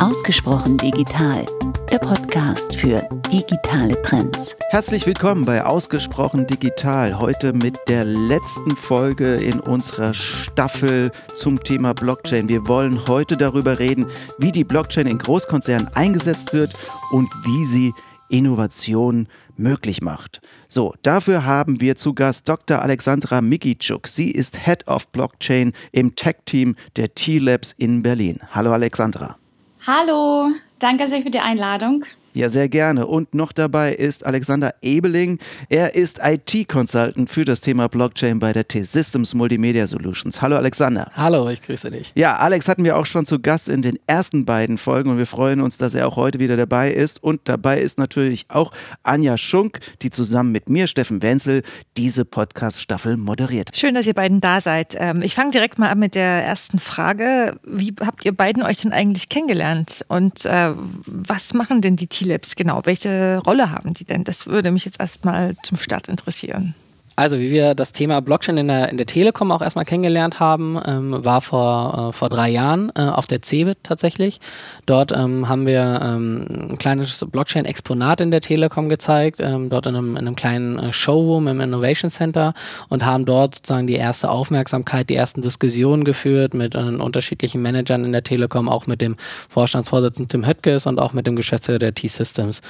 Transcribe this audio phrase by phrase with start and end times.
[0.00, 1.44] Ausgesprochen digital,
[1.90, 4.56] der Podcast für digitale Trends.
[4.70, 7.18] Herzlich willkommen bei Ausgesprochen digital.
[7.18, 12.48] Heute mit der letzten Folge in unserer Staffel zum Thema Blockchain.
[12.48, 14.06] Wir wollen heute darüber reden,
[14.38, 16.72] wie die Blockchain in Großkonzernen eingesetzt wird
[17.12, 17.92] und wie sie
[18.30, 19.28] Innovation
[19.58, 20.40] möglich macht.
[20.66, 22.80] So, dafür haben wir zu Gast Dr.
[22.80, 24.08] Alexandra Mikitschuk.
[24.08, 28.40] Sie ist Head of Blockchain im Tech-Team der T-Labs in Berlin.
[28.50, 29.39] Hallo Alexandra.
[29.86, 32.04] Hallo, danke sehr für die Einladung.
[32.32, 33.08] Ja, sehr gerne.
[33.08, 35.40] Und noch dabei ist Alexander Ebeling.
[35.68, 40.40] Er ist IT-Consultant für das Thema Blockchain bei der T-Systems Multimedia Solutions.
[40.40, 41.10] Hallo Alexander.
[41.14, 42.12] Hallo, ich grüße dich.
[42.14, 45.26] Ja, Alex hatten wir auch schon zu Gast in den ersten beiden Folgen und wir
[45.26, 47.20] freuen uns, dass er auch heute wieder dabei ist.
[47.20, 48.70] Und dabei ist natürlich auch
[49.02, 51.64] Anja Schunk, die zusammen mit mir, Steffen Wenzel,
[51.96, 53.70] diese Podcast-Staffel moderiert.
[53.74, 54.94] Schön, dass ihr beiden da seid.
[54.96, 57.58] Ähm, ich fange direkt mal an mit der ersten Frage.
[57.64, 60.04] Wie habt ihr beiden euch denn eigentlich kennengelernt?
[60.06, 60.74] Und äh,
[61.06, 62.19] was machen denn die Teams?
[62.20, 62.82] T-Labs genau?
[62.84, 64.24] Welche Rolle haben die denn?
[64.24, 66.74] Das würde mich jetzt erstmal zum Start interessieren.
[67.16, 70.80] Also, wie wir das Thema Blockchain in der, in der Telekom auch erstmal kennengelernt haben,
[70.86, 74.40] ähm, war vor, äh, vor drei Jahren äh, auf der CeBIT tatsächlich.
[74.86, 79.96] Dort ähm, haben wir ähm, ein kleines Blockchain-Exponat in der Telekom gezeigt, ähm, dort in
[79.96, 82.54] einem, in einem kleinen äh, Showroom im Innovation Center
[82.88, 88.04] und haben dort sozusagen die erste Aufmerksamkeit, die ersten Diskussionen geführt mit äh, unterschiedlichen Managern
[88.04, 89.16] in der Telekom, auch mit dem
[89.48, 92.62] Vorstandsvorsitzenden Tim Höttges und auch mit dem Geschäftsführer der T-Systems.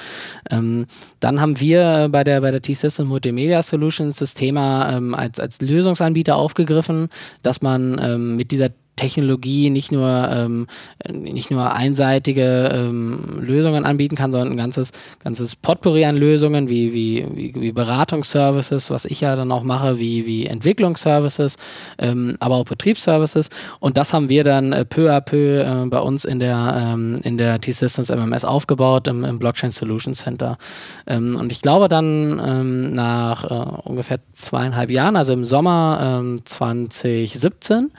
[0.49, 0.87] Ähm,
[1.19, 5.61] dann haben wir bei der, bei der T-Systems Multimedia Solutions das Thema ähm, als, als
[5.61, 7.09] Lösungsanbieter aufgegriffen,
[7.43, 10.67] dass man ähm, mit dieser Technologie nicht nur, ähm,
[11.09, 14.91] nicht nur einseitige ähm, Lösungen anbieten kann, sondern ein ganzes,
[15.23, 19.97] ganzes Potpourri an Lösungen, wie, wie, wie, wie Beratungsservices, was ich ja dann auch mache,
[19.97, 21.57] wie, wie Entwicklungsservices,
[21.97, 23.49] ähm, aber auch Betriebsservices.
[23.79, 27.19] Und das haben wir dann äh, peu à peu äh, bei uns in der, ähm,
[27.23, 30.57] in der T-Systems MMS aufgebaut, im, im Blockchain Solution Center.
[31.07, 37.91] Ähm, und ich glaube dann ähm, nach äh, ungefähr zweieinhalb Jahren, also im Sommer 2017,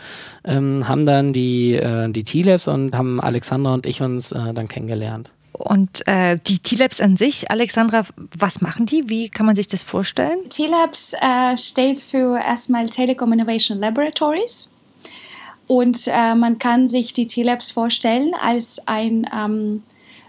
[0.82, 4.68] ähm, haben dann die, äh, die T-Labs und haben Alexandra und ich uns äh, dann
[4.68, 5.30] kennengelernt.
[5.52, 8.04] Und äh, die T-Labs an sich, Alexandra,
[8.36, 9.08] was machen die?
[9.08, 10.38] Wie kann man sich das vorstellen?
[10.48, 14.70] T-Labs äh, steht für erstmal Telecom Innovation Laboratories.
[15.66, 19.82] Und äh, man kann sich die T-Labs vorstellen als ein ähm,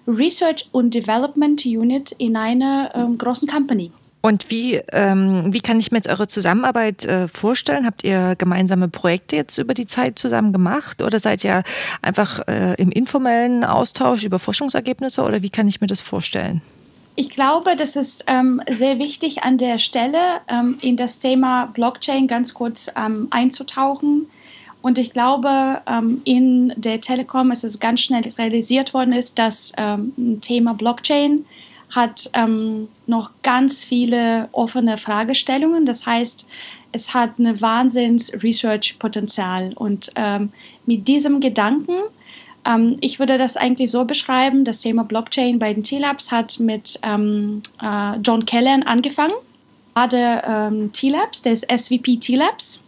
[0.08, 3.92] Research und Development Unit in einer ähm, großen Company.
[4.26, 7.86] Und wie, ähm, wie kann ich mir jetzt eure Zusammenarbeit äh, vorstellen?
[7.86, 11.64] Habt ihr gemeinsame Projekte jetzt über die Zeit zusammen gemacht oder seid ihr
[12.02, 16.62] einfach äh, im informellen Austausch über Forschungsergebnisse oder wie kann ich mir das vorstellen?
[17.16, 22.28] Ich glaube, das ist ähm, sehr wichtig an der Stelle, ähm, in das Thema Blockchain
[22.28, 24.28] ganz kurz ähm, einzutauchen.
[24.82, 29.74] Und ich glaube, ähm, in der Telekom ist es ganz schnell realisiert worden ist, dass
[29.76, 31.44] ähm, ein Thema Blockchain
[31.94, 35.86] hat ähm, noch ganz viele offene Fragestellungen.
[35.86, 36.48] Das heißt,
[36.92, 39.74] es hat eine Wahnsinns-Research-Potenzial.
[39.76, 40.52] Und ähm,
[40.86, 41.94] mit diesem Gedanken,
[42.66, 47.00] ähm, ich würde das eigentlich so beschreiben, das Thema Blockchain bei den T-Labs hat mit
[47.04, 49.36] ähm, äh, John Kellern angefangen.
[49.94, 52.84] Gerade ähm, T-Labs, der ist SVP T-Labs.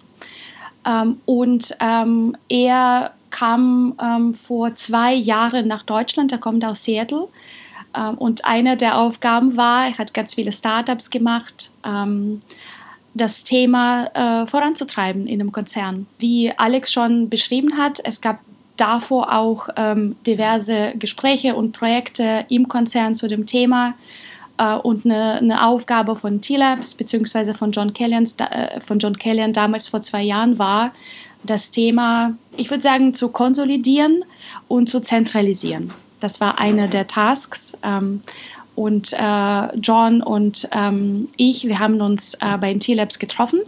[0.87, 7.64] Ähm, und er kam vor zwei Jahren nach Deutschland, er kommt aus Seattle ähm,
[8.01, 12.41] und eine der Aufgaben war, er hat ganz viele Startups gemacht, ähm,
[13.13, 16.05] das Thema äh, voranzutreiben in einem Konzern.
[16.19, 18.39] Wie Alex schon beschrieben hat, es gab
[18.77, 23.95] davor auch ähm, diverse Gespräche und Projekte im Konzern zu dem Thema.
[24.57, 27.53] Uh, und eine, eine, Aufgabe von T-Labs bzw.
[27.55, 30.93] von John Kellyan äh, von John Kellyan damals vor zwei Jahren war,
[31.43, 34.23] das Thema, ich würde sagen, zu konsolidieren
[34.69, 35.91] und zu zentralisieren.
[36.19, 37.77] Das war eine der Tasks.
[37.83, 38.21] Ähm,
[38.75, 43.61] und äh, John und ähm, ich, wir haben uns äh, bei den T-Labs getroffen.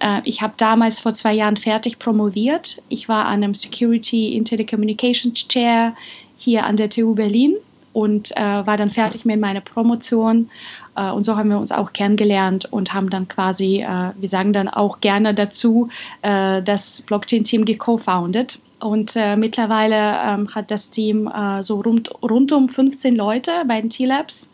[0.00, 2.82] Äh, ich habe damals vor zwei Jahren fertig promoviert.
[2.90, 5.94] Ich war an einem Security in Telecommunications Chair
[6.36, 7.54] hier an der TU Berlin
[7.94, 10.50] und äh, war dann fertig mit meiner Promotion.
[10.94, 14.52] Äh, und so haben wir uns auch kennengelernt und haben dann quasi, äh, wir sagen
[14.52, 15.88] dann auch gerne dazu,
[16.22, 18.58] das Blockchain-Team geco-founded.
[18.84, 23.80] Und äh, mittlerweile ähm, hat das Team äh, so rund, rund um 15 Leute bei
[23.80, 24.52] den T-Labs.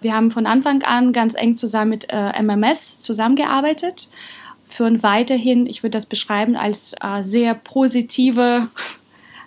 [0.00, 4.10] Wir haben von Anfang an ganz eng zusammen mit äh, MMS zusammengearbeitet,
[4.68, 8.68] führen weiterhin, ich würde das beschreiben, als äh, sehr positive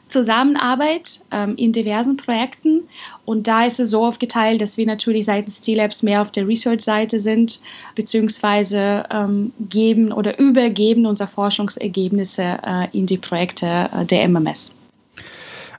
[0.09, 2.83] Zusammenarbeit ähm, in diversen Projekten.
[3.25, 7.19] Und da ist es so aufgeteilt, dass wir natürlich seitens T-Labs mehr auf der Research-Seite
[7.19, 7.59] sind,
[7.95, 14.76] beziehungsweise ähm, geben oder übergeben unsere Forschungsergebnisse äh, in die Projekte äh, der MMS.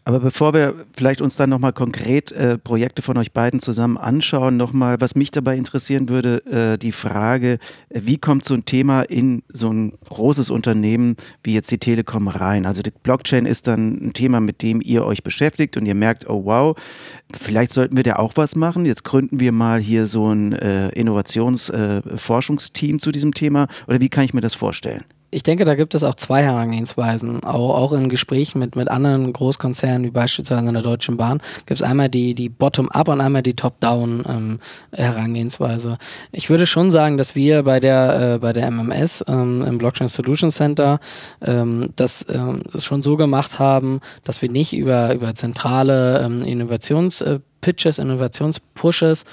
[0.09, 4.57] Aber bevor wir vielleicht uns dann nochmal konkret äh, Projekte von euch beiden zusammen anschauen,
[4.57, 7.59] nochmal, was mich dabei interessieren würde, äh, die Frage,
[7.91, 12.65] wie kommt so ein Thema in so ein großes Unternehmen wie jetzt die Telekom rein?
[12.65, 16.27] Also die Blockchain ist dann ein Thema, mit dem ihr euch beschäftigt und ihr merkt,
[16.27, 16.75] oh wow,
[17.37, 18.87] vielleicht sollten wir da auch was machen.
[18.87, 23.67] Jetzt gründen wir mal hier so ein äh, Innovationsforschungsteam äh, zu diesem Thema.
[23.87, 25.05] Oder wie kann ich mir das vorstellen?
[25.31, 27.45] Ich denke, da gibt es auch zwei Herangehensweisen.
[27.45, 31.81] Auch, auch in Gesprächen mit, mit anderen Großkonzernen, wie beispielsweise in der Deutschen Bahn, gibt
[31.81, 35.89] es einmal die, die Bottom-up und einmal die Top-down-Herangehensweise.
[35.91, 35.99] Ähm,
[36.33, 40.09] ich würde schon sagen, dass wir bei der, äh, bei der MMS ähm, im Blockchain
[40.09, 40.99] Solution Center
[41.43, 46.43] ähm, das, ähm, das schon so gemacht haben, dass wir nicht über, über zentrale ähm,
[46.43, 49.25] Innovations- äh, Pitches, Innovationspushes,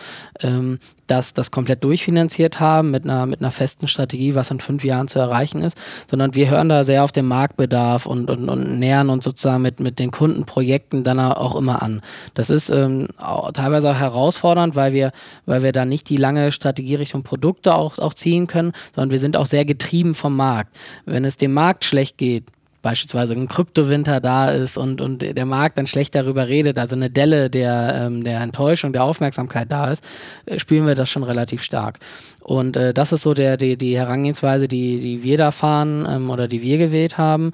[0.42, 4.84] ähm, das, das komplett durchfinanziert haben mit einer, mit einer festen Strategie, was in fünf
[4.84, 5.78] Jahren zu erreichen ist,
[6.10, 9.80] sondern wir hören da sehr auf den Marktbedarf und, und, und nähern uns sozusagen mit,
[9.80, 12.02] mit den Kundenprojekten dann auch immer an.
[12.34, 15.12] Das ist ähm, auch, teilweise auch herausfordernd, weil wir,
[15.46, 19.20] weil wir da nicht die lange Strategie Richtung Produkte auch, auch ziehen können, sondern wir
[19.20, 20.76] sind auch sehr getrieben vom Markt.
[21.06, 22.46] Wenn es dem Markt schlecht geht,
[22.86, 27.10] beispielsweise ein Kryptowinter da ist und, und der Markt dann schlecht darüber redet, also eine
[27.10, 30.06] Delle der, ähm, der Enttäuschung, der Aufmerksamkeit da ist,
[30.46, 31.98] äh, spielen wir das schon relativ stark.
[32.46, 36.30] Und äh, das ist so der, die, die Herangehensweise, die, die wir da fahren ähm,
[36.30, 37.54] oder die wir gewählt haben.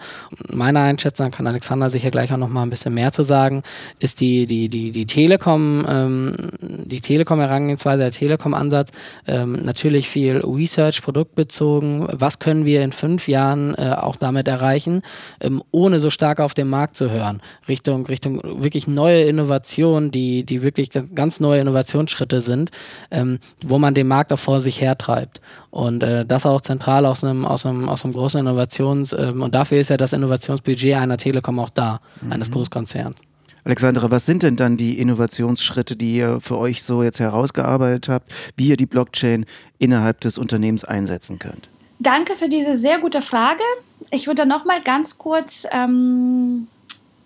[0.50, 3.64] Meiner Einschätzung kann Alexander sicher gleich auch noch mal ein bisschen mehr zu sagen,
[4.00, 8.92] ist die, die, die, die Telekom, ähm, die Telekom-Herangehensweise, der Telekom-Ansatz
[9.28, 12.10] ähm, natürlich viel Research, produktbezogen.
[12.12, 15.04] Was können wir in fünf Jahren äh, auch damit erreichen,
[15.40, 17.42] ähm, ohne so stark auf den Markt zu hören?
[17.68, 22.72] Richtung, Richtung wirklich neue Innovationen, die, die wirklich ganz neue Innovationsschritte sind,
[23.12, 25.42] ähm, wo man den Markt auch vor sich hertreibt.
[25.70, 29.56] Und äh, das auch zentral aus einem, aus einem, aus einem großen Innovations- ähm, und
[29.56, 32.32] dafür ist ja das Innovationsbudget einer Telekom auch da, mhm.
[32.34, 33.22] eines Großkonzerns.
[33.64, 38.32] Alexandra, was sind denn dann die Innovationsschritte, die ihr für euch so jetzt herausgearbeitet habt,
[38.58, 39.46] wie ihr die Blockchain
[39.78, 41.71] innerhalb des Unternehmens einsetzen könnt?
[42.02, 43.62] Danke für diese sehr gute Frage.
[44.10, 46.68] Ich würde noch mal ganz kurz ähm,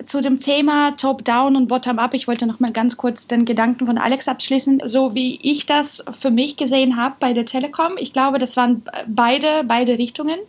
[0.06, 3.98] zu dem Thema Top-Down und Bottom-Up, ich wollte noch mal ganz kurz den Gedanken von
[3.98, 7.94] Alex abschließen, so wie ich das für mich gesehen habe bei der Telekom.
[7.98, 10.40] Ich glaube, das waren beide, beide Richtungen.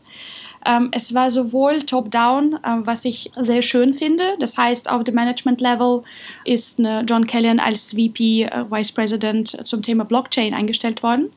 [0.67, 4.35] Ähm, es war sowohl Top-Down, äh, was ich sehr schön finde.
[4.41, 6.03] Das heißt, auf dem Management-Level
[6.45, 11.31] ist ne, John Kellyan als VP, äh, Vice President zum Thema Blockchain eingestellt worden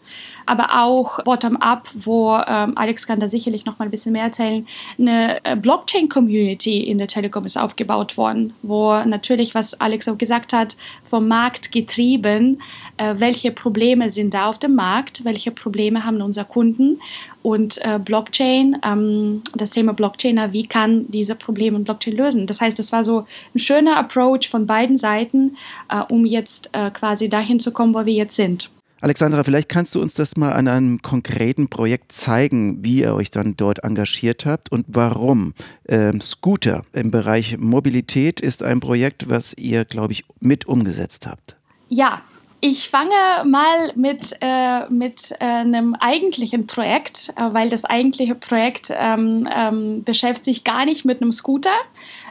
[0.49, 4.67] aber auch bottom-up, wo ähm, Alex kann da sicherlich noch mal ein bisschen mehr erzählen.
[4.97, 10.51] Eine äh, Blockchain-Community in der Telekom ist aufgebaut worden, wo natürlich, was Alex auch gesagt
[10.51, 10.75] hat,
[11.07, 12.61] vom Markt getrieben,
[12.97, 16.99] äh, welche Probleme sind da auf dem Markt, welche Probleme haben unsere Kunden
[17.43, 22.47] und äh, Blockchain, ähm, das Thema Blockchainer, wie kann diese Probleme in Blockchain lösen.
[22.47, 25.57] Das heißt, das war so ein schöner Approach von beiden Seiten,
[25.89, 28.71] äh, um jetzt äh, quasi dahin zu kommen, wo wir jetzt sind.
[29.01, 33.31] Alexandra, vielleicht kannst du uns das mal an einem konkreten Projekt zeigen, wie ihr euch
[33.31, 35.53] dann dort engagiert habt und warum.
[35.87, 41.55] Ähm, Scooter im Bereich Mobilität ist ein Projekt, was ihr, glaube ich, mit umgesetzt habt.
[41.87, 42.21] Ja,
[42.61, 43.11] ich fange
[43.45, 50.03] mal mit, äh, mit äh, einem eigentlichen Projekt, äh, weil das eigentliche Projekt ähm, ähm,
[50.03, 51.75] beschäftigt sich gar nicht mit einem Scooter,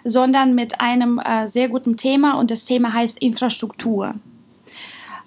[0.04, 4.16] sondern mit einem äh, sehr guten Thema und das Thema heißt Infrastruktur.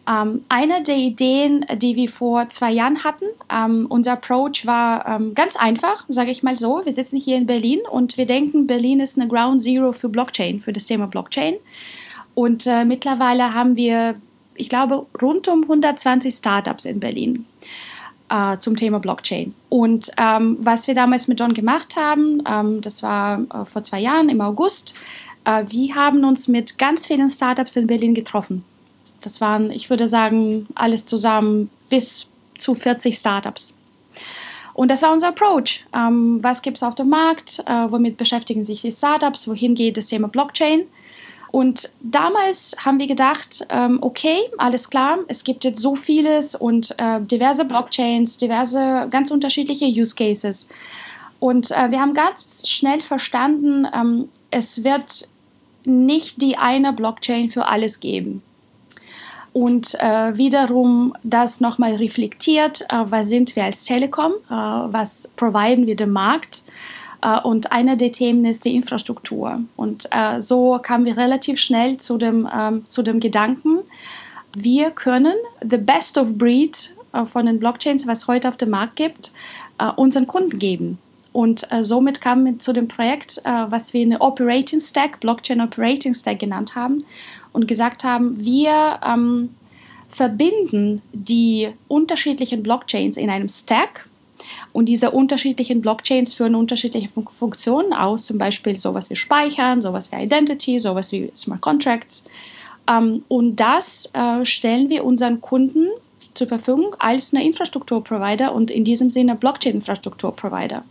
[0.08, 5.36] Ähm, eine der Ideen, die wir vor zwei Jahren hatten, ähm, unser Approach war ähm,
[5.36, 6.82] ganz einfach, sage ich mal so.
[6.84, 10.60] Wir sitzen hier in Berlin und wir denken, Berlin ist eine Ground Zero für Blockchain,
[10.60, 11.56] für das Thema Blockchain.
[12.34, 14.16] Und äh, mittlerweile haben wir,
[14.56, 17.46] ich glaube, rund um 120 Startups in Berlin
[18.30, 19.54] äh, zum Thema Blockchain.
[19.70, 24.00] Und ähm, was wir damals mit John gemacht haben, ähm, das war äh, vor zwei
[24.00, 24.96] Jahren im August,
[25.46, 28.64] äh, wir haben uns mit ganz vielen Startups in Berlin getroffen
[29.22, 33.78] das waren, ich würde sagen, alles zusammen bis zu 40 Startups.
[34.74, 35.86] Und das war unser Approach.
[35.94, 37.60] Ähm, was gibt es auf dem Markt?
[37.66, 39.48] Äh, womit beschäftigen sich die Startups?
[39.48, 40.84] Wohin geht das Thema Blockchain?
[41.52, 46.96] Und damals haben wir gedacht, ähm, okay, alles klar, es gibt jetzt so vieles und
[46.98, 50.70] äh, diverse Blockchains, diverse ganz unterschiedliche Use Cases.
[51.42, 55.28] Und äh, wir haben ganz schnell verstanden, ähm, es wird
[55.84, 58.42] nicht die eine Blockchain für alles geben
[59.54, 65.88] und äh, wiederum das nochmal reflektiert, äh, was sind wir als Telekom, äh, was providen
[65.88, 66.64] wir dem Markt.
[67.22, 69.62] Äh, und einer der Themen ist die Infrastruktur.
[69.76, 73.80] Und äh, so kamen wir relativ schnell zu dem, ähm, zu dem Gedanken,
[74.54, 78.96] wir können the best of breed äh, von den Blockchains, was heute auf dem Markt
[78.96, 79.32] gibt,
[79.96, 81.00] unseren Kunden geben.
[81.34, 86.38] Und somit kamen wir zu dem Projekt, was wir eine Operating Stack, Blockchain Operating Stack
[86.38, 87.04] genannt haben
[87.54, 89.50] und gesagt haben, wir ähm,
[90.10, 94.10] verbinden die unterschiedlichen Blockchains in einem Stack
[94.74, 100.12] und diese unterschiedlichen Blockchains führen unterschiedliche Fun Funktionen aus, zum Beispiel sowas wie Speichern, sowas
[100.12, 102.26] wie Identity, sowas wie Smart Contracts.
[102.88, 105.88] Ähm, und das äh, stellen wir unseren Kunden
[106.34, 110.84] zur Verfügung als eine Infrastrukturprovider und in diesem Sinne Blockchain-Infrastrukturprovider.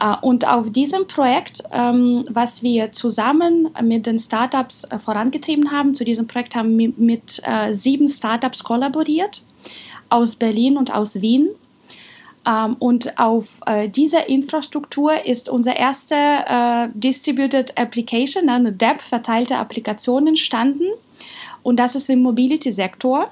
[0.00, 5.92] Uh, und auf diesem Projekt, ähm, was wir zusammen mit den Startups äh, vorangetrieben haben,
[5.92, 9.42] zu diesem Projekt haben wir mit äh, sieben Startups kollaboriert,
[10.08, 11.48] aus Berlin und aus Wien.
[12.46, 19.02] Ähm, und auf äh, dieser Infrastruktur ist unsere erste äh, Distributed Application, ne, eine DApp,
[19.02, 20.86] verteilte Applikation entstanden.
[21.62, 23.30] Und das ist im Mobility-Sektor.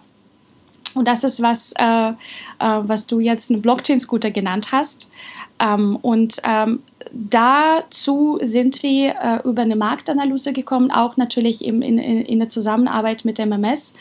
[0.94, 2.14] Und das ist was, äh, äh
[2.58, 5.10] was du jetzt eine Blockchain-Scooter genannt hast.
[5.58, 6.82] Ähm, und ähm,
[7.12, 13.24] dazu sind wir äh, über eine Marktanalyse gekommen, auch natürlich im, in, in der Zusammenarbeit
[13.24, 13.94] mit MMS.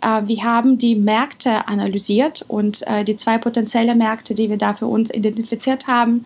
[0.00, 4.74] Äh, wir haben die Märkte analysiert und äh, die zwei potenziellen Märkte, die wir da
[4.74, 6.24] für uns identifiziert haben,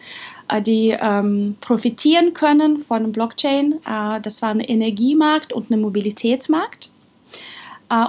[0.48, 3.76] äh, die ähm, profitieren können von Blockchain,
[4.22, 6.90] das waren ein Energiemarkt und ein Mobilitätsmarkt.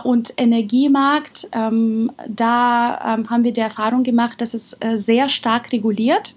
[0.03, 6.33] Und Energiemarkt, ähm, da ähm, haben wir die Erfahrung gemacht, dass es sehr stark reguliert.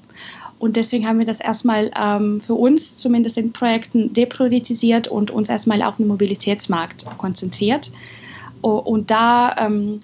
[0.58, 5.48] Und deswegen haben wir das erstmal ähm, für uns, zumindest in Projekten, depriorisiert und uns
[5.48, 7.92] erstmal auf den Mobilitätsmarkt konzentriert.
[8.60, 10.00] Und da ähm,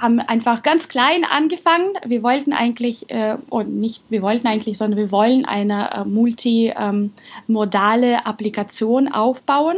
[0.00, 1.94] haben einfach ganz klein angefangen.
[2.06, 8.12] Wir wollten eigentlich, äh, und nicht wir wollten eigentlich, sondern wir wollen eine äh, multimodale
[8.12, 9.76] ähm, Applikation aufbauen.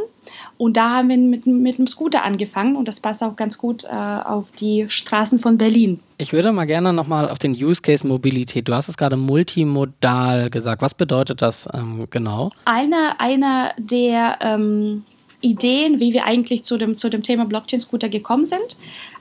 [0.57, 3.85] Und da haben wir mit, mit einem Scooter angefangen und das passt auch ganz gut
[3.85, 5.99] äh, auf die Straßen von Berlin.
[6.19, 8.69] Ich würde mal gerne nochmal auf den Use Case Mobilität.
[8.69, 10.81] Du hast es gerade multimodal gesagt.
[10.81, 12.53] Was bedeutet das ähm, genau?
[12.65, 15.03] Einer eine der ähm,
[15.43, 18.77] Ideen, wie wir eigentlich zu dem, zu dem Thema Blockchain-Scooter gekommen sind.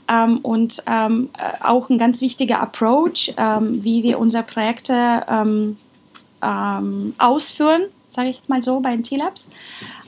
[0.07, 5.77] Ähm, und ähm, äh, auch ein ganz wichtiger Approach, ähm, wie wir unsere Projekte ähm,
[6.41, 9.51] ähm, ausführen, sage ich jetzt mal so, bei den T-Labs.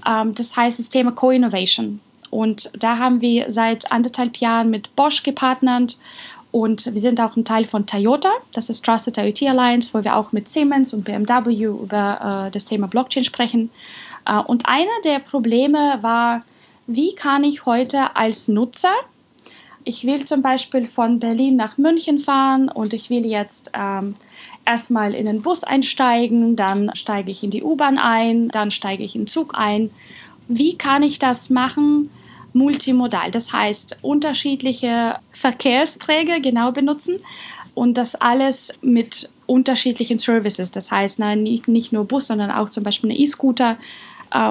[0.08, 2.00] Ähm, das heißt das Thema Co-Innovation.
[2.30, 5.98] Und da haben wir seit anderthalb Jahren mit Bosch gepartnert
[6.54, 10.16] und wir sind auch ein Teil von Toyota, das ist Trusted IoT Alliance, wo wir
[10.16, 13.72] auch mit Siemens und BMW über äh, das Thema Blockchain sprechen.
[14.26, 16.44] Äh, und einer der Probleme war,
[16.88, 18.94] wie kann ich heute als Nutzer,
[19.86, 24.16] ich will zum Beispiel von Berlin nach München fahren und ich will jetzt ähm,
[24.66, 29.16] erstmal in den Bus einsteigen, dann steige ich in die U-Bahn ein, dann steige ich
[29.16, 29.92] in den Zug ein.
[30.48, 32.10] Wie kann ich das machen?
[32.54, 37.20] Multimodal, das heißt unterschiedliche Verkehrsträger genau benutzen
[37.74, 40.72] und das alles mit unterschiedlichen Services.
[40.72, 43.78] Das heißt, nein, nicht, nicht nur Bus, sondern auch zum Beispiel eine E-Scooter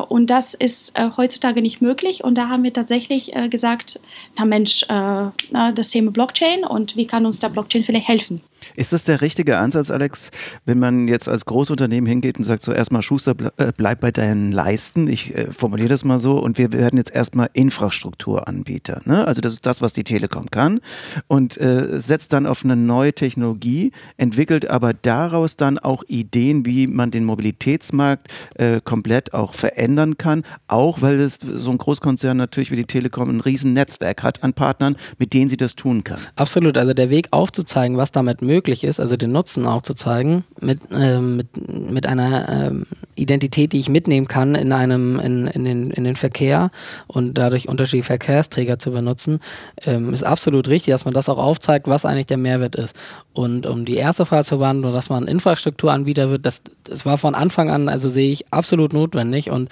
[0.08, 2.22] und das ist äh, heutzutage nicht möglich.
[2.24, 4.00] Und da haben wir tatsächlich äh, gesagt,
[4.36, 8.40] na Mensch, das Thema Blockchain und wie kann uns da Blockchain vielleicht helfen?
[8.76, 10.30] Ist das der richtige Ansatz, Alex,
[10.64, 15.08] wenn man jetzt als Großunternehmen hingeht und sagt, so erstmal Schuster, bleib bei deinen Leisten,
[15.08, 19.02] ich äh, formuliere das mal so, und wir werden jetzt erstmal Infrastrukturanbieter.
[19.04, 19.26] Ne?
[19.26, 20.80] Also das ist das, was die Telekom kann
[21.28, 26.86] und äh, setzt dann auf eine neue Technologie, entwickelt aber daraus dann auch Ideen, wie
[26.86, 32.70] man den Mobilitätsmarkt äh, komplett auch verändern kann, auch weil es so ein Großkonzern natürlich
[32.70, 36.18] wie die Telekom ein riesen Netzwerk hat an Partnern, mit denen sie das tun kann.
[36.36, 38.51] Absolut, also der Weg aufzuzeigen, was damit möglich
[38.84, 41.48] ist, also den Nutzen aufzuzeigen, mit, äh, mit,
[41.90, 42.72] mit einer äh,
[43.14, 46.70] Identität, die ich mitnehmen kann in einem, in, in, den, in den Verkehr
[47.06, 49.40] und dadurch unterschiedliche Verkehrsträger zu benutzen,
[49.84, 52.96] ähm, ist absolut richtig, dass man das auch aufzeigt, was eigentlich der Mehrwert ist.
[53.32, 57.34] Und um die erste Frage zu beantworten, dass man Infrastrukturanbieter wird, das, das war von
[57.34, 59.68] Anfang an, also sehe ich absolut notwendig und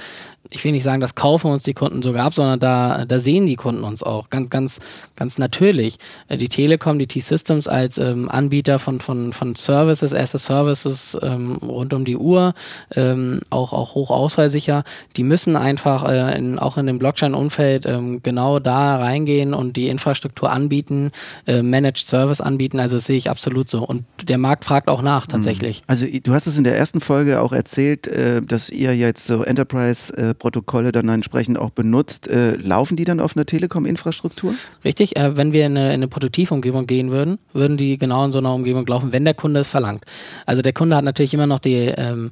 [0.50, 3.46] ich will nicht sagen, das kaufen uns die Kunden sogar ab, sondern da, da sehen
[3.46, 4.80] die Kunden uns auch ganz, ganz,
[5.16, 5.96] ganz natürlich.
[6.28, 11.56] Äh, die Telekom, die T-Systems als ähm, Anbieter von, von, von Services, Asset Services ähm,
[11.56, 12.54] rund um die Uhr,
[12.96, 14.84] ähm, auch, auch hoch ausfallsicher,
[15.16, 19.88] die müssen einfach äh, in, auch in dem Blockchain-Umfeld ähm, genau da reingehen und die
[19.88, 21.10] Infrastruktur anbieten,
[21.46, 22.78] äh, Managed Service anbieten.
[22.78, 23.84] Also das sehe ich absolut so.
[23.84, 25.82] Und der Markt fragt auch nach tatsächlich.
[25.86, 29.42] Also du hast es in der ersten Folge auch erzählt, äh, dass ihr jetzt so
[29.42, 32.28] Enterprise-Protokolle dann entsprechend auch benutzt.
[32.28, 34.54] Äh, laufen die dann auf einer Telekom-Infrastruktur?
[34.84, 35.16] Richtig.
[35.16, 38.38] Äh, wenn wir in eine, in eine Produktivumgebung gehen würden, würden die genau in so
[38.38, 40.04] einer Plattformumgebung laufen, wenn der Kunde es verlangt.
[40.46, 42.30] Also der Kunde hat natürlich immer noch die, ähm,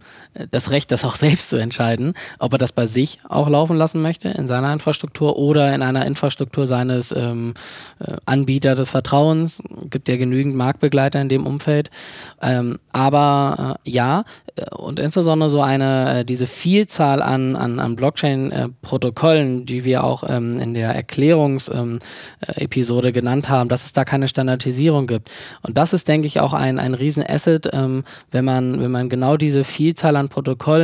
[0.51, 4.03] das Recht, das auch selbst zu entscheiden, ob er das bei sich auch laufen lassen
[4.03, 7.55] möchte, in seiner Infrastruktur oder in einer Infrastruktur seines ähm,
[8.01, 9.63] äh, Anbieters des Vertrauens.
[9.91, 11.91] Gibt ja genügend Marktbegleiter in dem Umfeld.
[12.43, 14.25] Ähm, aber äh, ja,
[14.57, 20.25] äh, und insbesondere so eine, äh, diese Vielzahl an, an, an Blockchain-Protokollen, die wir auch
[20.29, 25.31] ähm, in der Erklärungsepisode ähm, genannt haben, dass es da keine Standardisierung gibt.
[25.63, 29.37] Und das ist, denke ich, auch ein, ein Riesenasset, ähm, wenn, man, wenn man genau
[29.37, 30.78] diese Vielzahl an Protokollen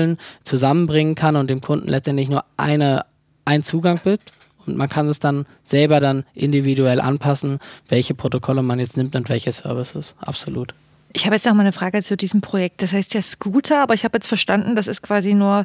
[0.44, 3.04] zusammenbringen kann und dem Kunden letztendlich nur eine,
[3.44, 4.32] ein Zugang bildet
[4.66, 7.58] und man kann es dann selber dann individuell anpassen,
[7.88, 10.14] welche Protokolle man jetzt nimmt und welche Services.
[10.18, 10.74] Absolut.
[11.16, 12.82] Ich habe jetzt noch mal eine Frage zu diesem Projekt.
[12.82, 15.64] Das heißt ja Scooter, aber ich habe jetzt verstanden, das ist quasi nur,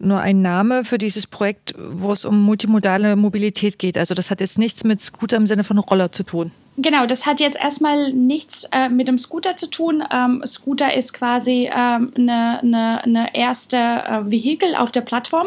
[0.00, 3.96] nur ein Name für dieses Projekt, wo es um multimodale Mobilität geht.
[3.96, 6.50] Also das hat jetzt nichts mit Scooter im Sinne von Roller zu tun.
[6.78, 10.02] Genau, das hat jetzt erstmal nichts äh, mit dem Scooter zu tun.
[10.12, 15.46] Ähm, Scooter ist quasi ähm, eine, eine, eine erste äh, Vehikel auf der Plattform.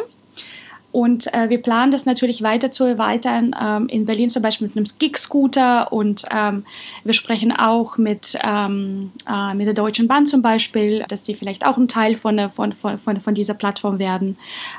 [0.92, 4.76] Und äh, wir planen das natürlich weiter zu erweitern, ähm, in Berlin zum Beispiel mit
[4.76, 6.66] einem Gig-Scooter und ähm,
[7.04, 11.66] wir sprechen auch mit, ähm, äh, mit der Deutschen Bahn zum Beispiel, dass die vielleicht
[11.66, 14.38] auch ein Teil von, von, von, von dieser Plattform werden.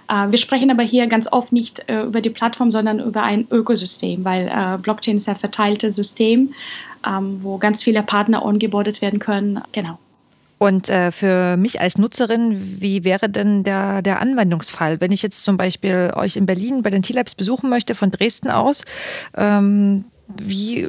[0.09, 3.47] Äh, wir sprechen aber hier ganz oft nicht äh, über die Plattform, sondern über ein
[3.50, 6.52] Ökosystem, weil äh, Blockchain ist ein verteiltes System,
[7.07, 9.62] ähm, wo ganz viele Partner ongeboardet werden können.
[9.73, 9.99] Genau.
[10.62, 15.42] Und äh, für mich als Nutzerin, wie wäre denn der, der Anwendungsfall, wenn ich jetzt
[15.42, 18.85] zum Beispiel euch in Berlin bei den T-Labs besuchen möchte, von Dresden aus?
[19.37, 20.04] Ähm,
[20.41, 20.89] wie,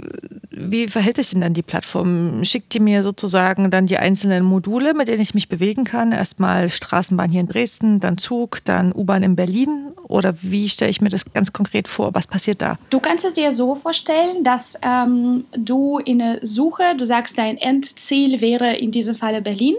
[0.52, 2.44] wie verhält sich denn dann die Plattform?
[2.44, 6.12] Schickt die mir sozusagen dann die einzelnen Module, mit denen ich mich bewegen kann?
[6.12, 9.94] Erstmal Straßenbahn hier in Dresden, dann Zug, dann U-Bahn in Berlin?
[10.08, 12.14] Oder wie stelle ich mir das ganz konkret vor?
[12.14, 12.78] Was passiert da?
[12.90, 17.58] Du kannst es dir so vorstellen, dass ähm, du in der Suche, du sagst, dein
[17.58, 19.76] Endziel wäre in diesem Falle Berlin.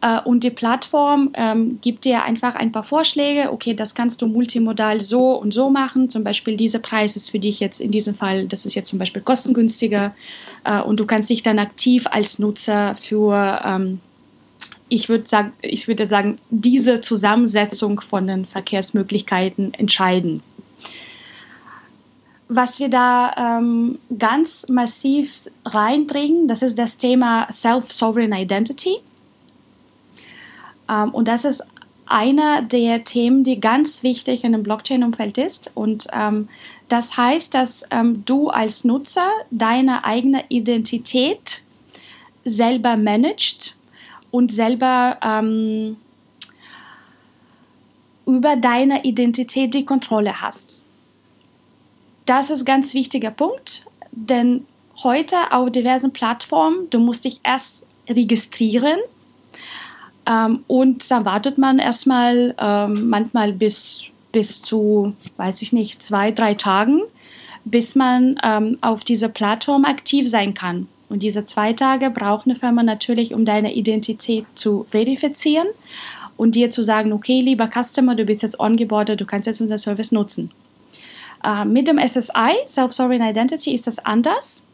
[0.00, 3.52] Äh, und die Plattform ähm, gibt dir einfach ein paar Vorschläge.
[3.52, 6.08] Okay, das kannst du multimodal so und so machen.
[6.10, 8.98] Zum Beispiel dieser Preis ist für dich jetzt in diesem Fall, das ist jetzt zum
[8.98, 10.14] Beispiel kostengünstiger.
[10.64, 14.00] Äh, und du kannst dich dann aktiv als Nutzer für, ähm,
[14.88, 20.42] ich würde sagen, ich würde sagen, diese Zusammensetzung von den Verkehrsmöglichkeiten entscheiden.
[22.50, 28.96] Was wir da ähm, ganz massiv reinbringen, das ist das Thema Self-Sovereign Identity.
[30.88, 31.64] Ähm, und das ist
[32.06, 35.70] einer der Themen, die ganz wichtig in dem Blockchain-Umfeld ist.
[35.74, 36.48] Und ähm,
[36.88, 41.62] das heißt, dass ähm, du als Nutzer deine eigene Identität
[42.44, 43.76] selber managst
[44.30, 45.96] und selber ähm,
[48.26, 50.82] über deine Identität die Kontrolle hast.
[52.26, 54.66] Das ist ein ganz wichtiger Punkt, denn
[55.02, 58.98] heute auf diversen Plattformen, du musst dich erst registrieren
[60.28, 66.32] ähm, und dann wartet man erstmal ähm, manchmal bis, bis zu, weiß ich nicht, zwei,
[66.32, 67.00] drei Tagen,
[67.64, 70.86] bis man ähm, auf dieser Plattform aktiv sein kann.
[71.08, 75.68] Und diese zwei Tage braucht eine Firma natürlich, um deine Identität zu verifizieren
[76.36, 79.78] und dir zu sagen, okay, lieber Customer, du bist jetzt ongeboardet, du kannst jetzt unser
[79.78, 80.50] Service nutzen.
[81.42, 84.66] Äh, mit dem SSI, Self-Sovereign Identity, ist das anders.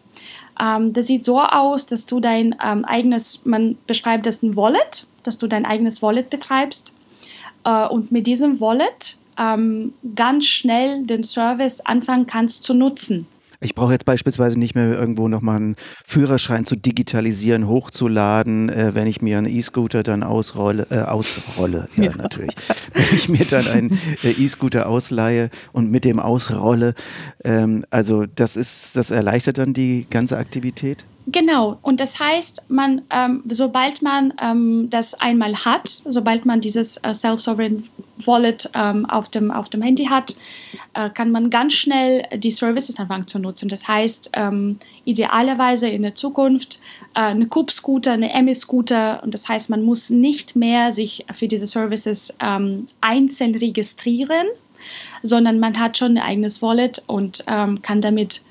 [0.60, 5.06] Ähm, das sieht so aus, dass du dein ähm, eigenes, man beschreibt das ein Wallet,
[5.26, 6.94] dass du dein eigenes Wallet betreibst
[7.64, 13.26] äh, und mit diesem Wallet ähm, ganz schnell den Service anfangen kannst zu nutzen.
[13.64, 19.06] Ich brauche jetzt beispielsweise nicht mehr irgendwo nochmal einen Führerschein zu digitalisieren, hochzuladen, äh, wenn
[19.06, 22.54] ich mir einen E-Scooter dann ausrolle, äh, ausrolle, ja, ja, natürlich.
[22.92, 26.92] Wenn ich mir dann einen äh, E-Scooter ausleihe und mit dem ausrolle.
[27.42, 31.06] Ähm, also das ist, das erleichtert dann die ganze Aktivität?
[31.26, 36.98] Genau, und das heißt, man, ähm, sobald man ähm, das einmal hat, sobald man dieses
[36.98, 37.88] äh, Self-Sovereign
[38.26, 40.37] Wallet ähm, auf, dem, auf dem Handy hat,
[40.92, 43.70] äh, kann man ganz schnell die Services anfangen zu nutzen.
[43.70, 46.78] Das heißt, ähm, idealerweise in der Zukunft
[47.14, 51.66] äh, eine Coop-Scooter, eine Emmy-Scooter, und das heißt, man muss nicht mehr sich für diese
[51.66, 54.46] Services ähm, einzeln registrieren,
[55.22, 58.42] sondern man hat schon ein eigenes Wallet und ähm, kann damit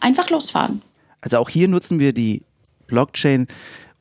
[0.00, 0.82] einfach losfahren.
[1.20, 2.42] Also auch hier nutzen wir die
[2.86, 3.46] Blockchain,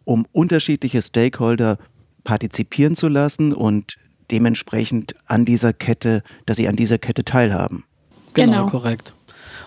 [0.06, 1.78] um unterschiedliche Stakeholder
[2.24, 3.96] partizipieren zu lassen und
[4.32, 7.86] dementsprechend an dieser Kette, dass sie an dieser Kette teilhaben.
[8.34, 8.66] Genau, genau.
[8.68, 9.14] korrekt.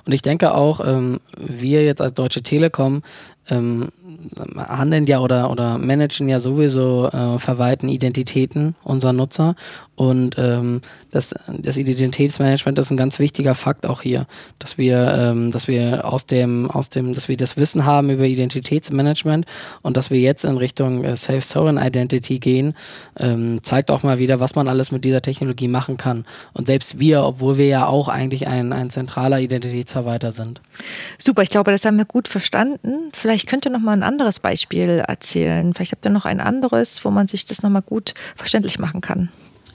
[0.04, 3.02] Und ich denke auch, ähm, wir jetzt als Deutsche Telekom
[3.50, 3.88] ähm,
[4.56, 9.56] handeln ja oder, oder managen ja sowieso äh, verwalten Identitäten unserer Nutzer
[9.94, 14.26] und ähm, das, das Identitätsmanagement ist ein ganz wichtiger Fakt auch hier,
[14.58, 18.24] dass wir, ähm, dass wir aus dem, aus dem, dass wir das Wissen haben über
[18.24, 19.44] Identitätsmanagement
[19.82, 22.74] und dass wir jetzt in Richtung äh, Self-Sovereign Identity gehen,
[23.16, 26.24] ähm, zeigt auch mal wieder, was man alles mit dieser Technologie machen kann.
[26.54, 30.62] Und selbst wir, obwohl wir ja auch eigentlich ein, ein zentraler Identitätsverwalter sind.
[31.18, 33.10] Super, ich glaube, das haben wir gut verstanden.
[33.32, 35.72] Vielleicht könnt ihr noch mal ein anderes Beispiel erzählen.
[35.72, 39.00] Vielleicht habt ihr noch ein anderes, wo man sich das noch mal gut verständlich machen
[39.00, 39.30] kann.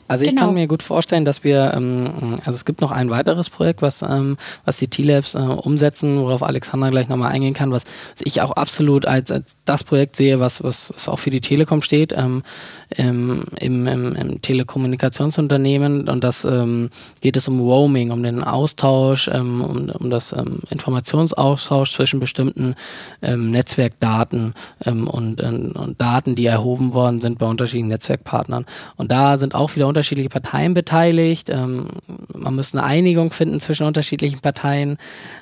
[0.07, 0.43] Also ich genau.
[0.43, 4.01] kann mir gut vorstellen, dass wir, ähm, also es gibt noch ein weiteres Projekt, was,
[4.01, 8.41] ähm, was die T-Labs äh, umsetzen, worauf Alexander gleich nochmal eingehen kann, was, was, ich
[8.41, 12.13] auch absolut als, als das Projekt sehe, was, was, was auch für die Telekom steht,
[12.13, 12.43] ähm,
[12.89, 16.89] im, im, im, im, Telekommunikationsunternehmen und das ähm,
[17.21, 22.75] geht es um Roaming, um den Austausch, ähm, um, um das ähm, Informationsaustausch zwischen bestimmten
[23.21, 24.53] Netzwerkdaten
[24.85, 28.65] und, und Daten, die erhoben worden sind bei unterschiedlichen Netzwerkpartnern.
[28.95, 31.49] Und da sind auch wieder unterschiedliche Parteien beteiligt.
[31.49, 31.87] Ähm,
[32.35, 34.97] man muss eine Einigung finden zwischen unterschiedlichen Parteien.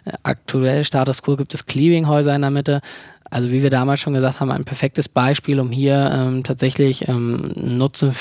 [0.06, 2.82] Äh, aktuell Status quo gibt es Clearinghäuser in der Mitte.
[3.30, 7.52] Also wie wir damals schon gesagt haben, ein perfektes Beispiel, um hier ähm, tatsächlich ähm,
[7.56, 8.14] Nutzen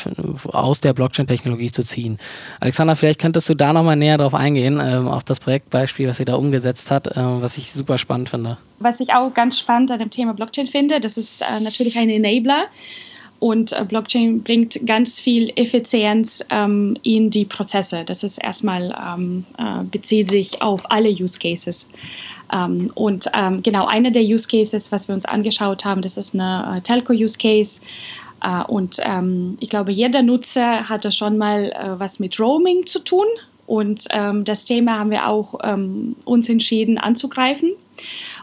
[0.47, 2.19] aus der Blockchain-Technologie zu ziehen.
[2.59, 6.25] Alexander, vielleicht könntest du da nochmal näher drauf eingehen, ähm, auf das Projektbeispiel, was sie
[6.25, 8.57] da umgesetzt hat, äh, was ich super spannend finde.
[8.81, 12.09] Was ich auch ganz spannend an dem Thema Blockchain finde, das ist äh, natürlich ein
[12.11, 12.65] Enabler.
[13.39, 18.05] Und äh, Blockchain bringt ganz viel Effizienz ähm, in die Prozesse.
[18.05, 21.91] Das ist erstmal, ähm, äh, bezieht sich auf alle Use Cases.
[22.53, 26.35] Ähm, und ähm, genau, einer der Use Cases, was wir uns angeschaut haben, das ist
[26.35, 27.81] eine äh, Telco-Use Case.
[28.47, 32.99] Uh, und ähm, ich glaube, jeder Nutzer hatte schon mal uh, was mit Roaming zu
[32.99, 33.25] tun.
[33.67, 35.55] Und ähm, das Thema haben wir auch
[36.27, 37.73] uns entschieden anzugreifen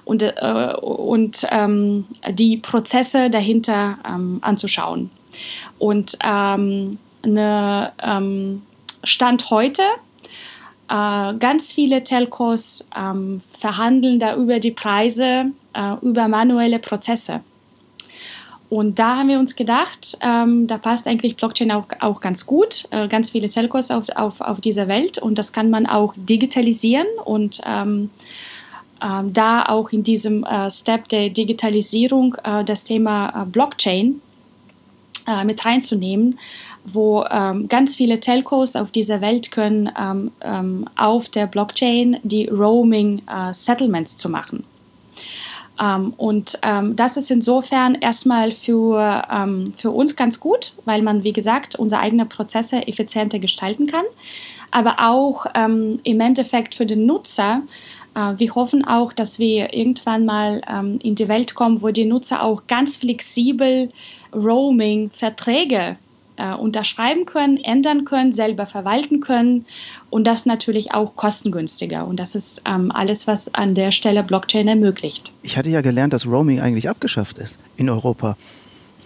[0.05, 5.09] und, äh, und ähm, die Prozesse dahinter ähm, anzuschauen.
[5.79, 8.61] Und ähm, eine ähm,
[9.03, 9.83] Stand heute,
[10.89, 17.41] äh, ganz viele Telcos ähm, verhandeln da über die Preise, äh, über manuelle Prozesse.
[18.71, 22.85] Und da haben wir uns gedacht, ähm, da passt eigentlich Blockchain auch, auch ganz gut.
[22.91, 27.07] Äh, ganz viele Telcos auf, auf, auf dieser Welt und das kann man auch digitalisieren
[27.25, 28.11] und ähm,
[29.01, 34.21] ähm, da auch in diesem äh, Step der Digitalisierung äh, das Thema äh, Blockchain
[35.27, 36.39] äh, mit reinzunehmen,
[36.85, 42.47] wo ähm, ganz viele Telcos auf dieser Welt können ähm, ähm auf der Blockchain die
[42.47, 44.63] Roaming äh, Settlements zu machen.
[45.79, 51.23] Ähm, und ähm, das ist insofern erstmal für, um, für uns ganz gut, weil man,
[51.23, 54.05] wie gesagt, unsere eigenen Prozesse effizienter gestalten kann,
[54.69, 57.61] aber auch im Endeffekt für den Nutzer
[58.13, 62.43] wir hoffen auch, dass wir irgendwann mal ähm, in die Welt kommen, wo die Nutzer
[62.43, 63.89] auch ganz flexibel
[64.33, 65.97] Roaming-Verträge
[66.37, 69.65] äh, unterschreiben können, ändern können, selber verwalten können
[70.09, 72.07] und das natürlich auch kostengünstiger.
[72.07, 75.31] Und das ist ähm, alles, was an der Stelle Blockchain ermöglicht.
[75.43, 78.37] Ich hatte ja gelernt, dass Roaming eigentlich abgeschafft ist in Europa.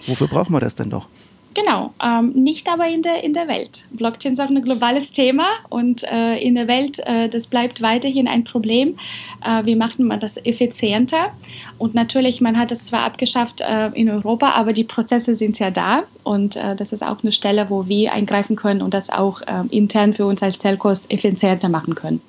[0.07, 1.07] Wofür brauchen wir das denn doch?
[1.55, 3.85] Genau, ähm, nicht aber in der, in der Welt.
[3.91, 8.27] Blockchain ist auch ein globales Thema und äh, in der Welt, äh, das bleibt weiterhin
[8.27, 8.97] ein Problem.
[9.43, 11.31] Äh, wie macht man das effizienter?
[11.77, 15.71] Und natürlich, man hat es zwar abgeschafft äh, in Europa, aber die Prozesse sind ja
[15.71, 19.41] da und äh, das ist auch eine Stelle, wo wir eingreifen können und das auch
[19.47, 22.19] ähm, intern für uns als Telcos effizienter machen können.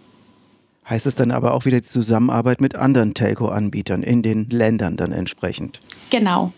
[0.89, 5.11] Heißt es dann aber auch wieder die Zusammenarbeit mit anderen Telco-Anbietern in den Ländern dann
[5.11, 5.81] entsprechend?
[6.11, 6.53] Genau,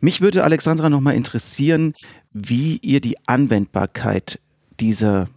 [0.00, 1.94] mich würde Alexandra noch mal interessieren,
[2.32, 4.38] wie ihr die Anwendbarkeit
[4.80, 5.28] dieser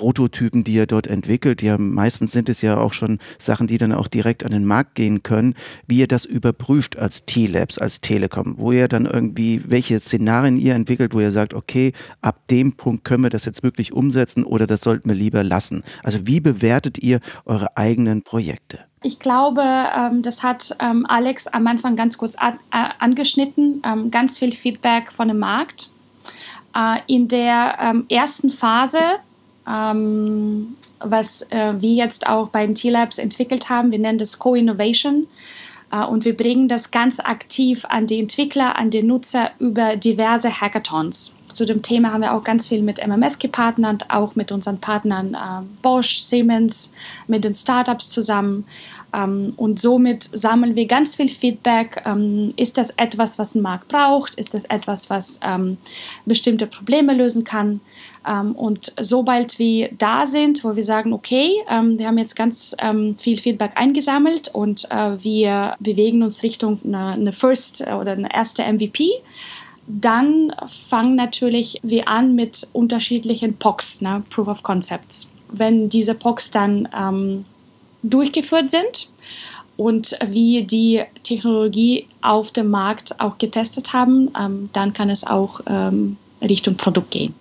[0.00, 3.92] Prototypen, die ihr dort entwickelt, ja meistens sind es ja auch schon Sachen, die dann
[3.92, 5.54] auch direkt an den Markt gehen können,
[5.86, 10.74] wie ihr das überprüft als T-Labs, als Telekom, wo ihr dann irgendwie, welche Szenarien ihr
[10.74, 14.66] entwickelt, wo ihr sagt, okay, ab dem Punkt können wir das jetzt wirklich umsetzen oder
[14.66, 15.82] das sollten wir lieber lassen.
[16.02, 18.89] Also wie bewertet ihr eure eigenen Projekte?
[19.02, 22.36] Ich glaube, ähm, das hat ähm, Alex am Anfang ganz kurz
[22.98, 23.82] angeschnitten.
[23.84, 25.90] Ähm, ganz viel Feedback von dem Markt.
[26.74, 29.00] Äh, in der ersten Phase,
[29.64, 35.28] was äh, wir jetzt auch bei den T-Labs entwickelt haben, wir nennen das Co-Innovation.
[35.90, 40.60] Äh, und wir bringen das ganz aktiv an die Entwickler, an die Nutzer über diverse
[40.60, 41.36] Hackathons.
[41.52, 45.34] Zu dem Thema haben wir auch ganz viel mit MMS gepartnert, auch mit unseren Partnern
[45.34, 46.92] äh, Bosch, Siemens,
[47.26, 48.64] mit den Startups zusammen.
[49.12, 52.02] Ähm, und somit sammeln wir ganz viel Feedback.
[52.06, 54.34] Ähm, ist das etwas, was ein Markt braucht?
[54.36, 55.78] Ist das etwas, was ähm,
[56.26, 57.80] bestimmte Probleme lösen kann?
[58.26, 62.76] Ähm, und sobald wir da sind, wo wir sagen, okay, ähm, wir haben jetzt ganz
[62.78, 68.32] ähm, viel Feedback eingesammelt und äh, wir bewegen uns Richtung eine, eine First oder eine
[68.32, 69.10] erste MVP,
[69.98, 70.52] dann
[70.88, 75.30] fangen natürlich wir an mit unterschiedlichen POCs, ne, Proof of Concepts.
[75.48, 77.44] Wenn diese POCs dann ähm,
[78.02, 79.08] durchgeführt sind
[79.76, 85.60] und wie die Technologie auf dem Markt auch getestet haben, ähm, dann kann es auch
[85.66, 87.34] ähm, Richtung Produkt gehen.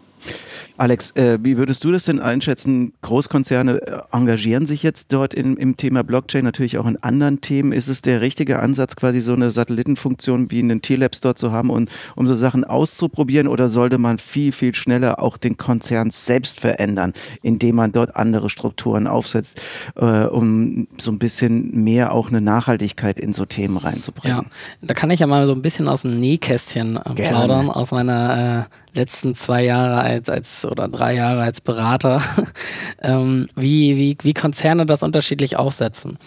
[0.80, 2.94] Alex, äh, wie würdest du das denn einschätzen?
[3.02, 7.74] Großkonzerne äh, engagieren sich jetzt dort in, im Thema Blockchain, natürlich auch in anderen Themen.
[7.74, 11.70] Ist es der richtige Ansatz, quasi so eine Satellitenfunktion wie einen T-Labs dort zu haben,
[11.70, 13.50] und, um so Sachen auszuprobieren?
[13.50, 17.12] Oder sollte man viel, viel schneller auch den Konzern selbst verändern,
[17.42, 19.62] indem man dort andere Strukturen aufsetzt,
[19.98, 24.46] äh, um so ein bisschen mehr auch eine Nachhaltigkeit in so Themen reinzubringen?
[24.46, 24.46] Ja,
[24.82, 28.68] da kann ich ja mal so ein bisschen aus dem Nähkästchen äh, plaudern, aus meiner
[28.70, 32.22] äh, letzten zwei Jahre als, als oder drei Jahre als Berater,
[33.02, 36.18] ähm, wie, wie, wie Konzerne das unterschiedlich aufsetzen.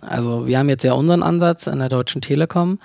[0.00, 2.78] Also wir haben jetzt ja unseren Ansatz in der Deutschen Telekom,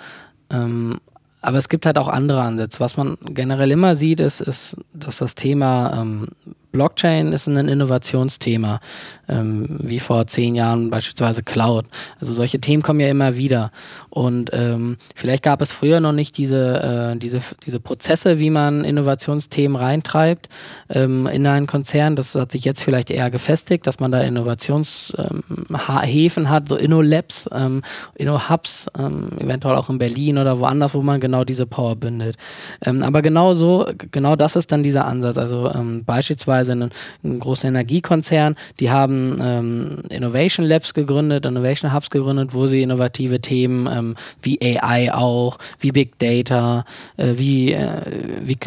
[0.50, 1.00] ähm,
[1.40, 2.80] aber es gibt halt auch andere Ansätze.
[2.80, 6.28] Was man generell immer sieht, ist, ist dass das Thema ähm,
[6.72, 8.80] Blockchain ist ein Innovationsthema,
[9.28, 11.86] ähm, wie vor zehn Jahren beispielsweise Cloud.
[12.20, 13.70] Also solche Themen kommen ja immer wieder.
[14.10, 18.84] Und ähm, vielleicht gab es früher noch nicht diese, äh, diese, diese Prozesse, wie man
[18.84, 20.48] Innovationsthemen reintreibt
[20.90, 22.16] ähm, in einen Konzern.
[22.16, 27.48] Das hat sich jetzt vielleicht eher gefestigt, dass man da Innovationshäfen ähm, hat, so InnoLabs,
[27.52, 27.82] ähm,
[28.14, 32.36] InnoHubs, ähm, eventuell auch in Berlin oder woanders, wo man genau diese Power bündelt.
[32.84, 35.38] Ähm, aber genau so, genau das ist dann dieser Ansatz.
[35.38, 36.04] Also ähm,
[36.58, 36.90] beispielsweise ein,
[37.24, 43.40] ein großer Energiekonzern, die haben ähm, Innovation Labs gegründet, Innovation Hubs gegründet, wo sie innovative
[43.40, 46.84] Themen ähm, wie AI auch, wie Big Data,
[47.16, 48.02] äh, wie, äh,
[48.42, 48.58] wie,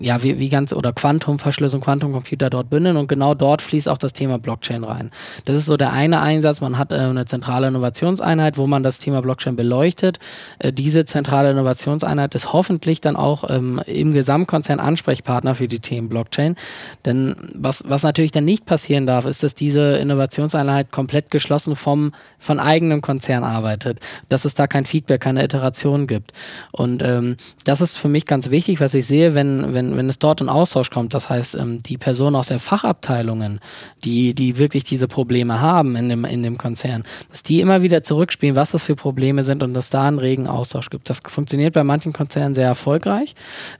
[0.00, 4.12] ja, wie, wie ganz oder Quantumverschlüsselung, Quantumcomputer dort bündeln und genau dort fließt auch das
[4.12, 5.10] Thema Blockchain rein.
[5.44, 6.60] Das ist so der eine Einsatz.
[6.60, 10.18] Man hat äh, eine zentrale Innovationseinheit, wo man das Thema Blockchain beleuchtet.
[10.58, 16.08] Äh, diese zentrale Innovationseinheit ist hoffentlich dann auch ähm, im Gesamtkonzern Ansprechpartner für die Themen
[16.08, 16.56] Blockchain.
[17.04, 22.12] Denn was, was natürlich dann nicht passieren darf, ist, dass diese Innovationseinheit komplett geschlossen vom,
[22.38, 24.00] von eigenem Konzern arbeitet.
[24.28, 26.32] Dass es da kein Feedback, keine Iteration gibt.
[26.72, 30.18] Und ähm, das ist für mich ganz wichtig, was ich sehe, wenn, wenn, wenn es
[30.18, 31.14] dort in Austausch kommt.
[31.14, 33.60] Das heißt, ähm, die Personen aus der Fachabteilungen,
[34.04, 38.02] die, die wirklich diese Probleme haben in dem, in dem Konzern, dass die immer wieder
[38.02, 41.08] zurückspielen, was das für Probleme sind und dass da einen regen Austausch gibt.
[41.10, 43.34] Das funktioniert bei manchen Konzernen sehr erfolgreich,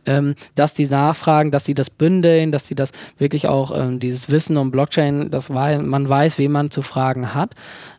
[0.06, 4.30] ähm, dass die nachfragen, dass sie das bündeln, dass sie das wirklich auch ähm, dieses
[4.30, 7.54] Wissen um Blockchain, das war, man weiß, wen man zu fragen hat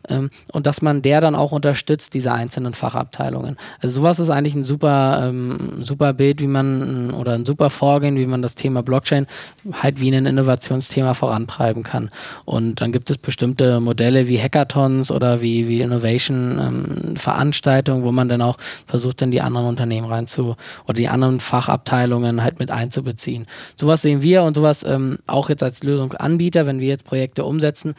[0.08, 3.56] ähm, und dass man der dann auch unterstützt, diese einzelnen Fachabteilungen.
[3.80, 8.18] Also sowas ist eigentlich ein super, ähm, super Bild, wie man oder ein super Vorgehen,
[8.18, 9.26] wie man das Thema Blockchain
[9.72, 12.10] halt wie ein Innovationsthema vorantreiben kann.
[12.44, 18.28] Und dann gibt es bestimmte Modelle wie Hackathons oder wie, wie Innovation-Veranstaltungen, ähm, wo man
[18.28, 22.70] dann auch versucht, dann die anderen Unternehmen rein zu oder die anderen Fachabteilungen halt mit
[22.70, 23.46] einzubeziehen.
[23.76, 27.94] Sowas sehen wir und sowas ähm, auch jetzt als Lösungsanbieter, wenn wir jetzt Projekte umsetzen,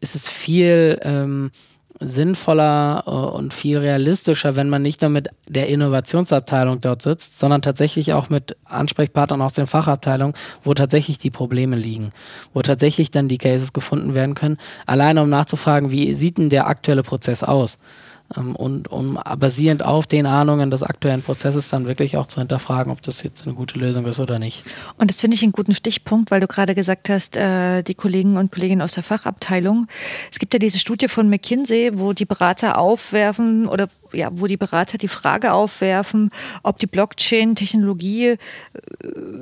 [0.00, 1.50] ist es viel ähm,
[2.00, 7.62] sinnvoller äh, und viel realistischer, wenn man nicht nur mit der Innovationsabteilung dort sitzt, sondern
[7.62, 12.10] tatsächlich auch mit Ansprechpartnern aus den Fachabteilungen, wo tatsächlich die Probleme liegen,
[12.54, 16.68] wo tatsächlich dann die Cases gefunden werden können, alleine um nachzufragen, wie sieht denn der
[16.68, 17.78] aktuelle Prozess aus?
[18.36, 22.92] Ähm, und um basierend auf den Ahnungen des aktuellen Prozesses dann wirklich auch zu hinterfragen,
[22.92, 24.64] ob das jetzt eine gute Lösung ist oder nicht.
[24.98, 28.36] Und das finde ich einen guten Stichpunkt, weil du gerade gesagt hast, äh, die Kollegen
[28.36, 29.88] und Kolleginnen aus der Fachabteilung.
[30.30, 34.56] Es gibt ja diese Studie von McKinsey, wo die Berater aufwerfen oder ja, wo die
[34.56, 36.30] Berater die Frage aufwerfen,
[36.62, 38.38] ob die Blockchain-Technologie äh,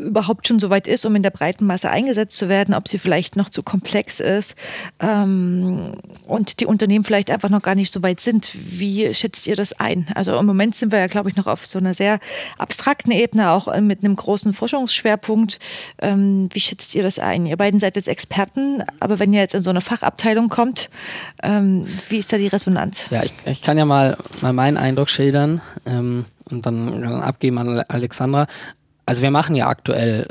[0.07, 2.98] überhaupt schon so weit ist, um in der breiten Masse eingesetzt zu werden, ob sie
[2.98, 4.57] vielleicht noch zu komplex ist
[5.00, 5.92] ähm,
[6.26, 8.50] und die Unternehmen vielleicht einfach noch gar nicht so weit sind.
[8.55, 10.07] Wie schätzt ihr das ein?
[10.14, 12.18] Also im Moment sind wir ja, glaube ich, noch auf so einer sehr
[12.59, 15.59] abstrakten Ebene, auch äh, mit einem großen Forschungsschwerpunkt.
[16.00, 17.46] Ähm, wie schätzt ihr das ein?
[17.46, 20.90] Ihr beiden seid jetzt Experten, aber wenn ihr jetzt in so eine Fachabteilung kommt,
[21.42, 23.09] ähm, wie ist da die Resonanz?
[23.11, 27.59] Ja, ich, ich kann ja mal, mal meinen Eindruck schildern ähm, und dann, dann, abgeben
[27.59, 28.47] an Alexandra.
[29.09, 30.27] Also wir machen ja aktuell,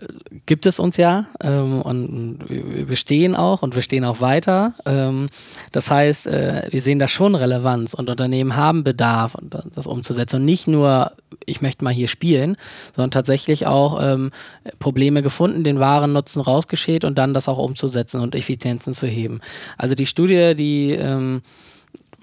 [0.45, 4.73] gibt es uns ja ähm, und wir bestehen auch und wir stehen auch weiter.
[4.85, 5.29] Ähm,
[5.71, 9.37] das heißt, äh, wir sehen da schon Relevanz und Unternehmen haben Bedarf,
[9.73, 10.41] das umzusetzen.
[10.41, 11.13] Und nicht nur,
[11.45, 12.57] ich möchte mal hier spielen,
[12.93, 14.31] sondern tatsächlich auch ähm,
[14.79, 19.39] Probleme gefunden, den wahren Nutzen rausgeschält und dann das auch umzusetzen und Effizienzen zu heben.
[19.77, 21.43] Also die Studie, die ähm,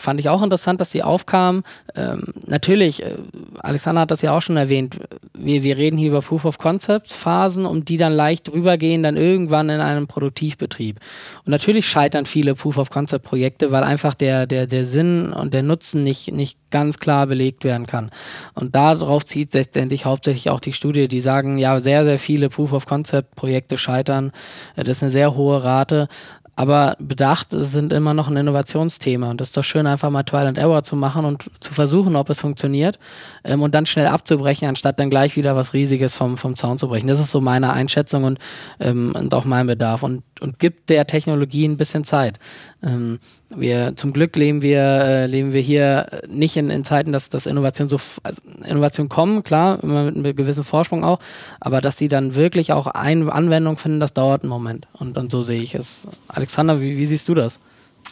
[0.03, 1.63] fand ich auch interessant, dass die aufkamen.
[1.95, 3.17] Ähm, natürlich, äh,
[3.61, 4.99] Alexander hat das ja auch schon erwähnt,
[5.35, 9.17] wir, wir reden hier über Proof of Concepts Phasen, um die dann leicht rübergehen, dann
[9.17, 10.99] irgendwann in einem Produktivbetrieb.
[11.45, 15.55] Und natürlich scheitern viele Proof of Concept Projekte, weil einfach der, der, der Sinn und
[15.55, 18.11] der Nutzen nicht, nicht ganz klar belegt werden kann.
[18.55, 22.73] Und darauf zieht letztendlich hauptsächlich auch die Studie, die sagen, ja, sehr, sehr viele Proof
[22.73, 24.33] of Concept Projekte scheitern.
[24.77, 26.09] Äh, das ist eine sehr hohe Rate.
[26.55, 29.31] Aber bedacht sind immer noch ein Innovationsthema.
[29.31, 32.15] Und das ist doch schön, einfach mal Trial and Error zu machen und zu versuchen,
[32.15, 32.99] ob es funktioniert
[33.45, 36.89] ähm, und dann schnell abzubrechen, anstatt dann gleich wieder was Riesiges vom, vom Zaun zu
[36.89, 37.07] brechen.
[37.07, 38.39] Das ist so meine Einschätzung und,
[38.81, 40.03] ähm, und auch mein Bedarf.
[40.03, 42.39] Und, und gibt der Technologie ein bisschen Zeit.
[42.83, 47.29] Ähm, wir, zum Glück leben wir, äh, leben wir hier nicht in, in Zeiten, dass,
[47.29, 51.21] dass Innovation so, also Innovation kommen, klar, immer mit einem gewissen Vorsprung auch,
[51.61, 54.89] aber dass die dann wirklich auch ein, Anwendung finden, das dauert einen Moment.
[54.93, 56.09] Und, und so sehe ich es.
[56.29, 57.61] Alexander, wie, wie siehst du das?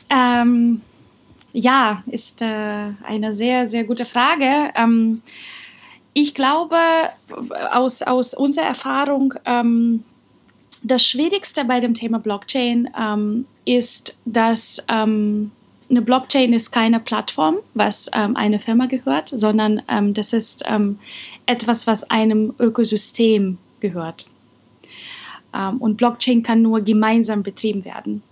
[0.09, 0.83] Ähm,
[1.53, 4.71] ja, ist äh, eine sehr, sehr gute Frage.
[4.77, 5.23] Ähm,
[6.12, 6.77] ich glaube,
[7.71, 10.05] aus, aus unserer Erfahrung, ähm,
[10.83, 15.51] das Schwierigste bei dem Thema Blockchain ähm, ist, dass ähm,
[15.90, 20.99] eine Blockchain ist keine Plattform, was ähm, eine Firma gehört, sondern ähm, das ist ähm,
[21.47, 24.27] etwas, was einem Ökosystem gehört.
[25.55, 28.23] Ähm, und Blockchain kann nur gemeinsam betrieben werden.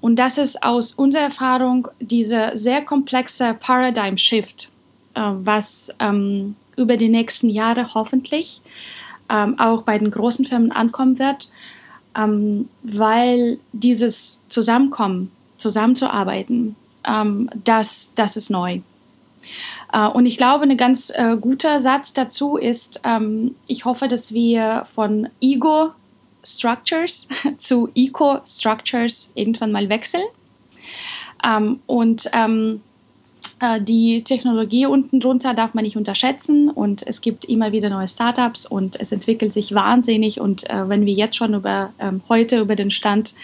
[0.00, 4.70] Und das ist aus unserer Erfahrung dieser sehr komplexe Paradigm Shift,
[5.14, 5.92] äh, was
[6.76, 8.60] über die nächsten Jahre hoffentlich
[9.28, 11.50] ähm, auch bei den großen Firmen ankommen wird,
[12.16, 18.80] ähm, weil dieses Zusammenkommen, zusammenzuarbeiten, ähm, das, das ist neu.
[19.92, 24.32] Äh, und ich glaube, ein ganz äh, guter Satz dazu ist, ähm, ich hoffe, dass
[24.32, 25.90] wir von Ego
[26.44, 30.24] Structures zu Eco Structures irgendwann mal wechseln.
[31.44, 32.85] Ähm, und ähm, äh,
[33.80, 38.66] die Technologie unten drunter darf man nicht unterschätzen und es gibt immer wieder neue Startups
[38.66, 42.76] und es entwickelt sich wahnsinnig und äh, wenn wir jetzt schon über ähm, heute über
[42.76, 43.34] den Stand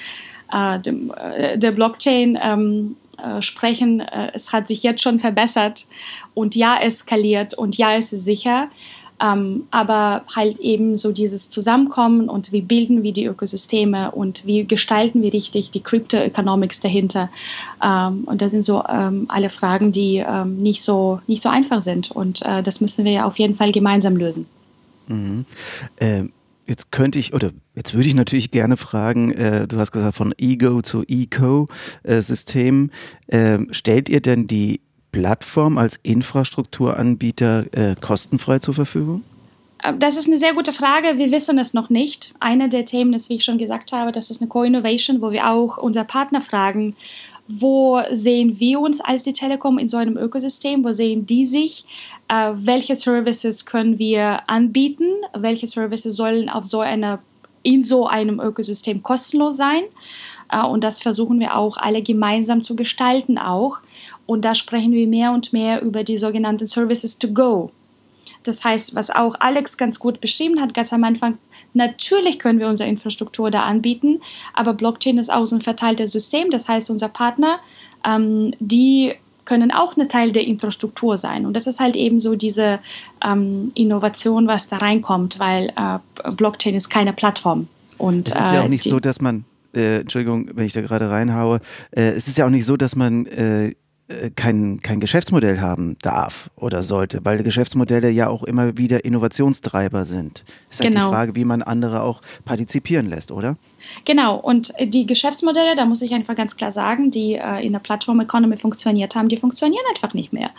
[0.52, 5.86] äh, dem, äh, der Blockchain ähm, äh, sprechen, äh, es hat sich jetzt schon verbessert
[6.34, 8.68] und ja, es skaliert und ja, es ist sicher.
[9.22, 14.64] Ähm, aber halt eben so dieses Zusammenkommen und wie bilden wir die Ökosysteme und wie
[14.64, 17.30] gestalten wir richtig die Crypto-Economics dahinter.
[17.82, 21.82] Ähm, und das sind so ähm, alle Fragen, die ähm, nicht, so, nicht so einfach
[21.82, 22.10] sind.
[22.10, 24.46] Und äh, das müssen wir ja auf jeden Fall gemeinsam lösen.
[25.06, 25.44] Mhm.
[26.00, 26.32] Ähm
[26.64, 30.32] Jetzt könnte ich, oder jetzt würde ich natürlich gerne fragen, äh, du hast gesagt von
[30.38, 32.90] Ego zu Eco-System.
[33.26, 34.80] Äh, stellt ihr denn die
[35.12, 39.22] Plattform als Infrastrukturanbieter äh, kostenfrei zur Verfügung?
[39.82, 41.18] Äh, das ist eine sehr gute Frage.
[41.18, 42.32] Wir wissen es noch nicht.
[42.40, 45.48] Eine der Themen ist, wie ich schon gesagt habe, das ist eine Co-Innovation, wo wir
[45.48, 46.96] auch unsere Partner fragen,
[47.48, 50.84] wo sehen wir uns als die Telekom in so einem Ökosystem?
[50.84, 51.84] Wo sehen die sich?
[52.28, 55.08] Äh, welche Services können wir anbieten?
[55.34, 57.18] Welche Services sollen auf so einer,
[57.62, 59.82] in so einem Ökosystem kostenlos sein?
[60.52, 63.78] Äh, und das versuchen wir auch alle gemeinsam zu gestalten auch.
[64.26, 67.72] Und da sprechen wir mehr und mehr über die sogenannten Services to go.
[68.44, 71.38] Das heißt, was auch Alex ganz gut beschrieben hat, ganz am Anfang,
[71.74, 74.20] natürlich können wir unsere Infrastruktur da anbieten,
[74.52, 76.50] aber Blockchain ist auch so ein verteiltes System.
[76.50, 77.60] Das heißt, unser Partner,
[78.04, 81.46] ähm, die können auch ein Teil der Infrastruktur sein.
[81.46, 82.78] Und das ist halt eben so diese
[83.24, 85.98] ähm, Innovation, was da reinkommt, weil äh,
[86.32, 87.68] Blockchain ist keine Plattform.
[87.98, 90.80] Und, es ist ja auch äh, nicht so, dass man, äh, Entschuldigung, wenn ich da
[90.80, 93.72] gerade reinhaue, äh, es ist ja auch nicht so, dass man äh,
[94.12, 100.04] äh, kein, kein Geschäftsmodell haben darf oder sollte, weil Geschäftsmodelle ja auch immer wieder Innovationstreiber
[100.04, 100.44] sind.
[100.70, 101.06] Ist halt genau.
[101.06, 103.56] die Frage, wie man andere auch partizipieren lässt, oder?
[104.04, 107.80] Genau, und die Geschäftsmodelle, da muss ich einfach ganz klar sagen, die äh, in der
[107.80, 110.50] Plattform-Economy funktioniert haben, die funktionieren einfach nicht mehr.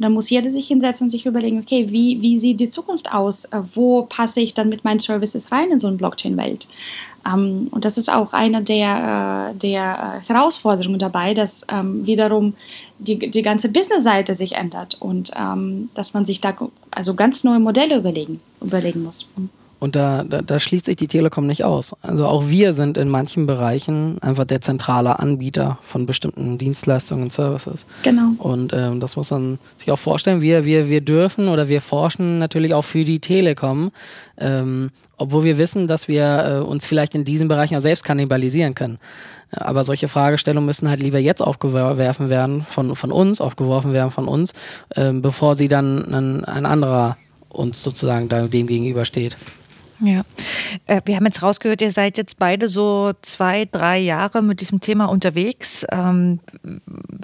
[0.00, 3.12] Und dann muss jeder sich hinsetzen und sich überlegen, okay, wie, wie sieht die Zukunft
[3.12, 3.44] aus?
[3.44, 6.68] Äh, wo passe ich dann mit meinen Services rein in so eine Blockchain-Welt?
[7.26, 12.54] Ähm, und das ist auch eine der, äh, der äh, Herausforderungen dabei, dass ähm, wiederum
[12.98, 16.56] die, die ganze Business-Seite sich ändert und ähm, dass man sich da
[16.90, 19.28] also ganz neue Modelle überlegen, überlegen muss.
[19.80, 21.96] Und da, da, da, schließt sich die Telekom nicht aus.
[22.02, 27.32] Also auch wir sind in manchen Bereichen einfach der zentrale Anbieter von bestimmten Dienstleistungen und
[27.32, 27.86] Services.
[28.02, 28.32] Genau.
[28.38, 30.42] Und ähm, das muss man sich auch vorstellen.
[30.42, 33.90] Wir, wir, wir dürfen oder wir forschen natürlich auch für die Telekom,
[34.36, 38.74] ähm, obwohl wir wissen, dass wir äh, uns vielleicht in diesen Bereichen auch selbst kannibalisieren
[38.74, 38.98] können.
[39.50, 44.28] Aber solche Fragestellungen müssen halt lieber jetzt aufgeworfen werden von, von uns, aufgeworfen werden von
[44.28, 44.52] uns,
[44.94, 47.16] ähm, bevor sie dann ein, ein anderer
[47.48, 49.36] uns sozusagen dem gegenübersteht.
[50.02, 50.22] Ja,
[50.86, 54.80] äh, wir haben jetzt rausgehört, ihr seid jetzt beide so zwei, drei Jahre mit diesem
[54.80, 55.86] Thema unterwegs.
[55.92, 56.40] Ähm,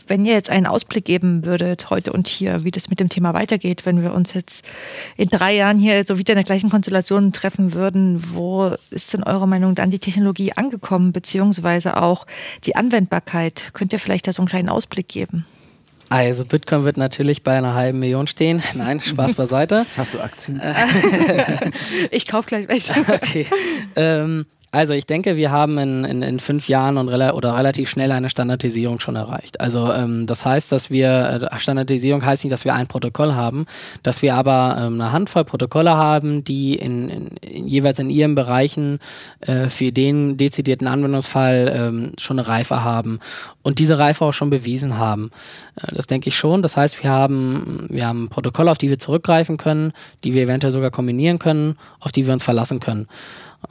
[0.07, 3.33] wenn ihr jetzt einen Ausblick geben würdet, heute und hier, wie das mit dem Thema
[3.33, 4.69] weitergeht, wenn wir uns jetzt
[5.17, 9.22] in drei Jahren hier so wieder in der gleichen Konstellation treffen würden, wo ist denn
[9.22, 12.27] eurer Meinung dann die Technologie angekommen, beziehungsweise auch
[12.64, 13.70] die Anwendbarkeit?
[13.72, 15.47] Könnt ihr vielleicht da so einen kleinen Ausblick geben?
[16.09, 18.62] Also Bitcoin wird natürlich bei einer halben Million stehen.
[18.74, 19.86] Nein, Spaß beiseite.
[19.96, 20.61] Hast du Aktien?
[22.11, 22.92] ich kaufe gleich welche.
[23.12, 23.46] Okay.
[23.96, 24.46] Ähm,
[24.77, 28.12] also ich denke, wir haben in, in, in fünf Jahren und rela oder relativ schnell
[28.12, 29.59] eine Standardisierung schon erreicht.
[29.59, 33.64] Also ähm, das heißt, dass wir, äh, Standardisierung heißt nicht, dass wir ein Protokoll haben,
[34.03, 37.09] dass wir aber ähm, eine Handvoll Protokolle haben, die in,
[37.41, 38.99] in jeweils in ihren Bereichen
[39.41, 43.20] äh, für den dezidierten Anwendungsfall ähm, schon eine Reife haben
[43.62, 45.31] und diese Reife auch schon bewiesen haben.
[45.77, 46.61] Äh, das denke ich schon.
[46.61, 50.72] Das heißt, wir haben, wir haben Protokolle, auf die wir zurückgreifen können, die wir eventuell
[50.72, 53.09] sogar kombinieren können, auf die wir uns verlassen können.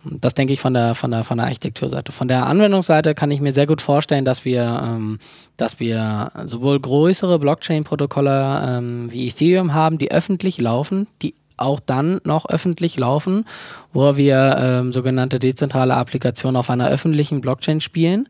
[0.04, 2.12] Das denke ich von der, von der, von der Architekturseite.
[2.12, 5.20] Von der Anwendungsseite kann ich mir sehr gut vorstellen, dass wir, ähm,
[5.58, 12.20] dass wir sowohl größere Blockchain-Protokolle ähm, wie Ethereum haben, die öffentlich laufen, die auch dann
[12.24, 13.46] noch öffentlich laufen,
[13.94, 18.28] wo wir ähm, sogenannte dezentrale Applikationen auf einer öffentlichen Blockchain spielen.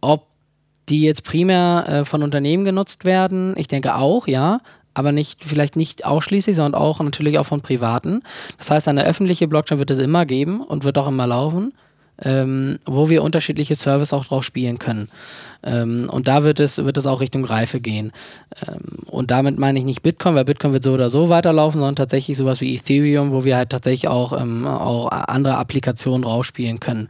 [0.00, 0.26] Ob
[0.88, 4.60] die jetzt primär äh, von Unternehmen genutzt werden, ich denke auch, ja,
[4.94, 8.22] aber nicht, vielleicht nicht ausschließlich, sondern auch natürlich auch von Privaten.
[8.56, 11.72] Das heißt, eine öffentliche Blockchain wird es immer geben und wird auch immer laufen,
[12.22, 15.08] ähm, wo wir unterschiedliche Services auch drauf spielen können.
[15.62, 18.12] Ähm, und da wird es, wird es auch Richtung Reife gehen.
[18.66, 21.96] Ähm, und damit meine ich nicht Bitcoin, weil Bitcoin wird so oder so weiterlaufen, sondern
[21.96, 27.08] tatsächlich sowas wie Ethereum, wo wir halt tatsächlich auch, ähm, auch andere Applikationen draufspielen können.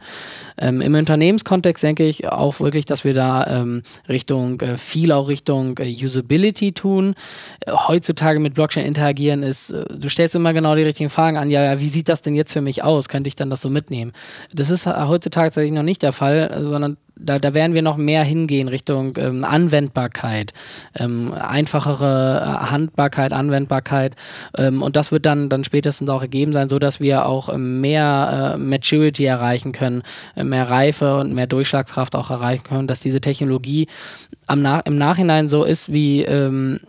[0.57, 5.27] Ähm, Im Unternehmenskontext denke ich auch wirklich, dass wir da ähm, Richtung, äh, viel auch
[5.27, 7.15] Richtung äh, Usability tun.
[7.61, 11.51] Äh, heutzutage mit Blockchain interagieren ist, äh, du stellst immer genau die richtigen Fragen an,
[11.51, 13.09] ja, ja, wie sieht das denn jetzt für mich aus?
[13.09, 14.11] Könnte ich dann das so mitnehmen?
[14.53, 18.23] Das ist heutzutage tatsächlich noch nicht der Fall, sondern da, da werden wir noch mehr
[18.23, 20.53] hingehen Richtung ähm, Anwendbarkeit,
[20.95, 24.15] ähm, einfachere äh, Handbarkeit, Anwendbarkeit.
[24.57, 28.55] Ähm, und das wird dann, dann spätestens auch ergeben sein, sodass wir auch ähm, mehr
[28.55, 30.03] äh, Maturity erreichen können,
[30.35, 33.87] äh, mehr Reife und mehr Durchschlagskraft auch erreichen können, dass diese Technologie
[34.47, 36.79] am im Nachhinein so ist wie ähm,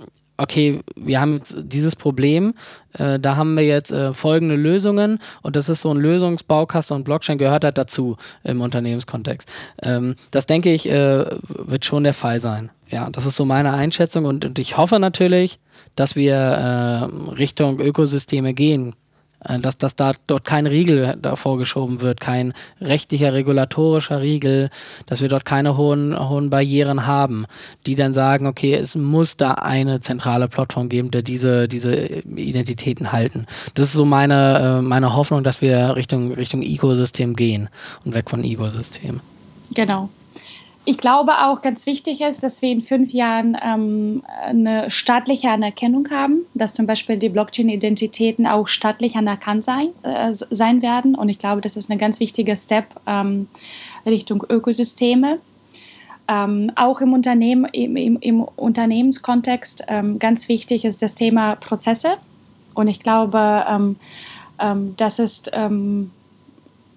[0.40, 2.54] okay, wir haben jetzt dieses Problem,
[2.94, 7.04] äh, da haben wir jetzt äh, folgende Lösungen und das ist so ein Lösungsbaukasten und
[7.04, 9.48] Blockchain gehört halt dazu im Unternehmenskontext.
[9.82, 12.70] Ähm, das denke ich, äh, wird schon der Fall sein.
[12.88, 15.58] Ja, das ist so meine Einschätzung und, und ich hoffe natürlich,
[15.94, 18.94] dass wir äh, Richtung Ökosysteme gehen
[19.60, 24.70] dass, dass da dort kein Riegel davor geschoben wird, kein rechtlicher, regulatorischer Riegel,
[25.06, 27.46] dass wir dort keine hohen, hohen Barrieren haben,
[27.86, 33.12] die dann sagen, okay, es muss da eine zentrale Plattform geben, der diese, diese Identitäten
[33.12, 33.46] halten.
[33.74, 37.68] Das ist so meine, äh, meine Hoffnung, dass wir Richtung, Richtung Ecosystem gehen
[38.04, 39.20] und weg von Ecosystem.
[39.74, 40.10] Genau.
[40.90, 46.10] Ich glaube auch ganz wichtig ist, dass wir in fünf Jahren ähm, eine staatliche Anerkennung
[46.10, 51.14] haben, dass zum Beispiel die Blockchain-Identitäten auch staatlich anerkannt sein, äh, sein werden.
[51.14, 53.46] Und ich glaube, das ist ein ganz wichtiger Step ähm,
[54.04, 55.38] Richtung Ökosysteme.
[56.26, 62.14] Ähm, auch im, Unternehmen, im, im, im Unternehmenskontext ähm, ganz wichtig ist das Thema Prozesse.
[62.74, 63.94] Und ich glaube, ähm,
[64.58, 65.52] ähm, das ist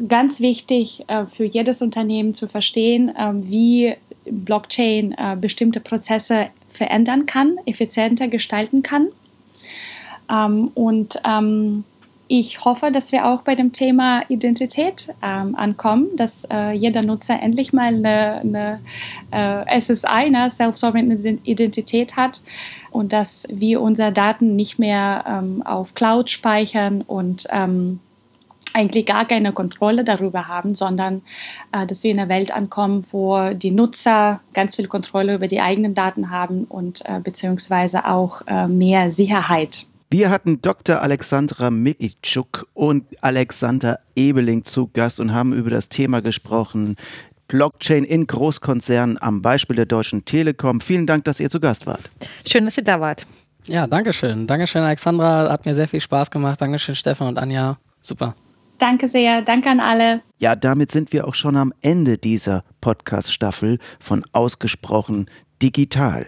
[0.07, 7.25] ganz wichtig äh, für jedes Unternehmen zu verstehen, äh, wie Blockchain äh, bestimmte Prozesse verändern
[7.25, 9.09] kann, effizienter gestalten kann.
[10.29, 11.83] Ähm, und ähm,
[12.27, 17.39] ich hoffe, dass wir auch bei dem Thema Identität ähm, ankommen, dass äh, jeder Nutzer
[17.39, 18.79] endlich mal eine, eine
[19.67, 22.41] äh, SSI, eine Self-Sovereign Identität hat
[22.91, 27.99] und dass wir unsere Daten nicht mehr ähm, auf Cloud speichern und ähm,
[28.73, 31.21] eigentlich gar keine Kontrolle darüber haben, sondern
[31.71, 35.61] äh, dass wir in einer Welt ankommen, wo die Nutzer ganz viel Kontrolle über die
[35.61, 39.87] eigenen Daten haben und äh, beziehungsweise auch äh, mehr Sicherheit.
[40.09, 41.01] Wir hatten Dr.
[41.01, 46.97] Alexandra Mikitschuk und Alexander Ebeling zu Gast und haben über das Thema gesprochen.
[47.47, 50.81] Blockchain in Großkonzernen am Beispiel der Deutschen Telekom.
[50.81, 52.11] Vielen Dank, dass ihr zu Gast wart.
[52.47, 53.25] Schön, dass ihr da wart.
[53.65, 54.45] Ja, danke schön.
[54.45, 55.49] Dankeschön, Alexandra.
[55.49, 56.61] Hat mir sehr viel Spaß gemacht.
[56.61, 57.77] Dankeschön, Stefan und Anja.
[58.01, 58.35] Super.
[58.83, 60.23] Danke sehr, danke an alle.
[60.39, 65.29] Ja, damit sind wir auch schon am Ende dieser Podcast-Staffel von Ausgesprochen
[65.61, 66.27] digital.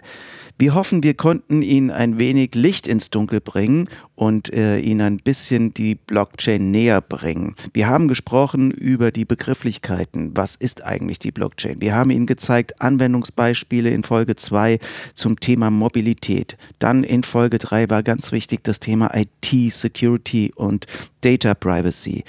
[0.58, 5.16] Wir hoffen, wir konnten Ihnen ein wenig Licht ins Dunkel bringen und äh, Ihnen ein
[5.18, 7.54] bisschen die Blockchain näher bringen.
[7.74, 10.34] Wir haben gesprochen über die Begrifflichkeiten.
[10.34, 11.82] Was ist eigentlich die Blockchain?
[11.82, 14.78] Wir haben Ihnen gezeigt Anwendungsbeispiele in Folge 2
[15.12, 16.56] zum Thema Mobilität.
[16.78, 20.86] Dann in Folge 3 war ganz wichtig das Thema IT-Security und
[21.26, 22.22] Data Privacy.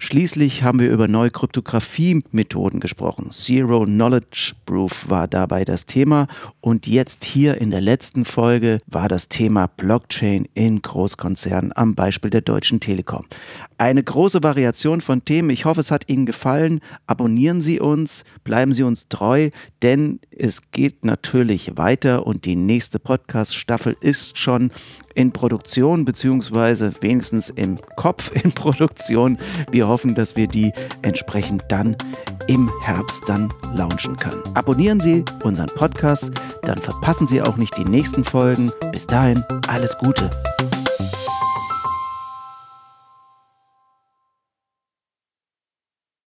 [0.00, 3.30] Schließlich haben wir über neue Kryptographie-Methoden gesprochen.
[3.30, 6.26] Zero Knowledge Proof war dabei das Thema.
[6.60, 12.30] Und jetzt hier in der letzten Folge war das Thema Blockchain in Großkonzernen am Beispiel
[12.30, 13.24] der Deutschen Telekom.
[13.78, 15.50] Eine große Variation von Themen.
[15.50, 16.80] Ich hoffe, es hat Ihnen gefallen.
[17.06, 19.50] Abonnieren Sie uns, bleiben Sie uns treu,
[19.82, 24.70] denn es geht natürlich weiter und die nächste Podcast-Staffel ist schon
[25.14, 29.38] in Produktion, beziehungsweise wenigstens im Kopf in Produktion.
[29.70, 31.96] Wir hoffen, dass wir die entsprechend dann
[32.46, 34.42] im Herbst dann launchen können.
[34.54, 36.30] Abonnieren Sie unseren Podcast,
[36.62, 38.72] dann verpassen Sie auch nicht die nächsten Folgen.
[38.92, 40.30] Bis dahin, alles Gute.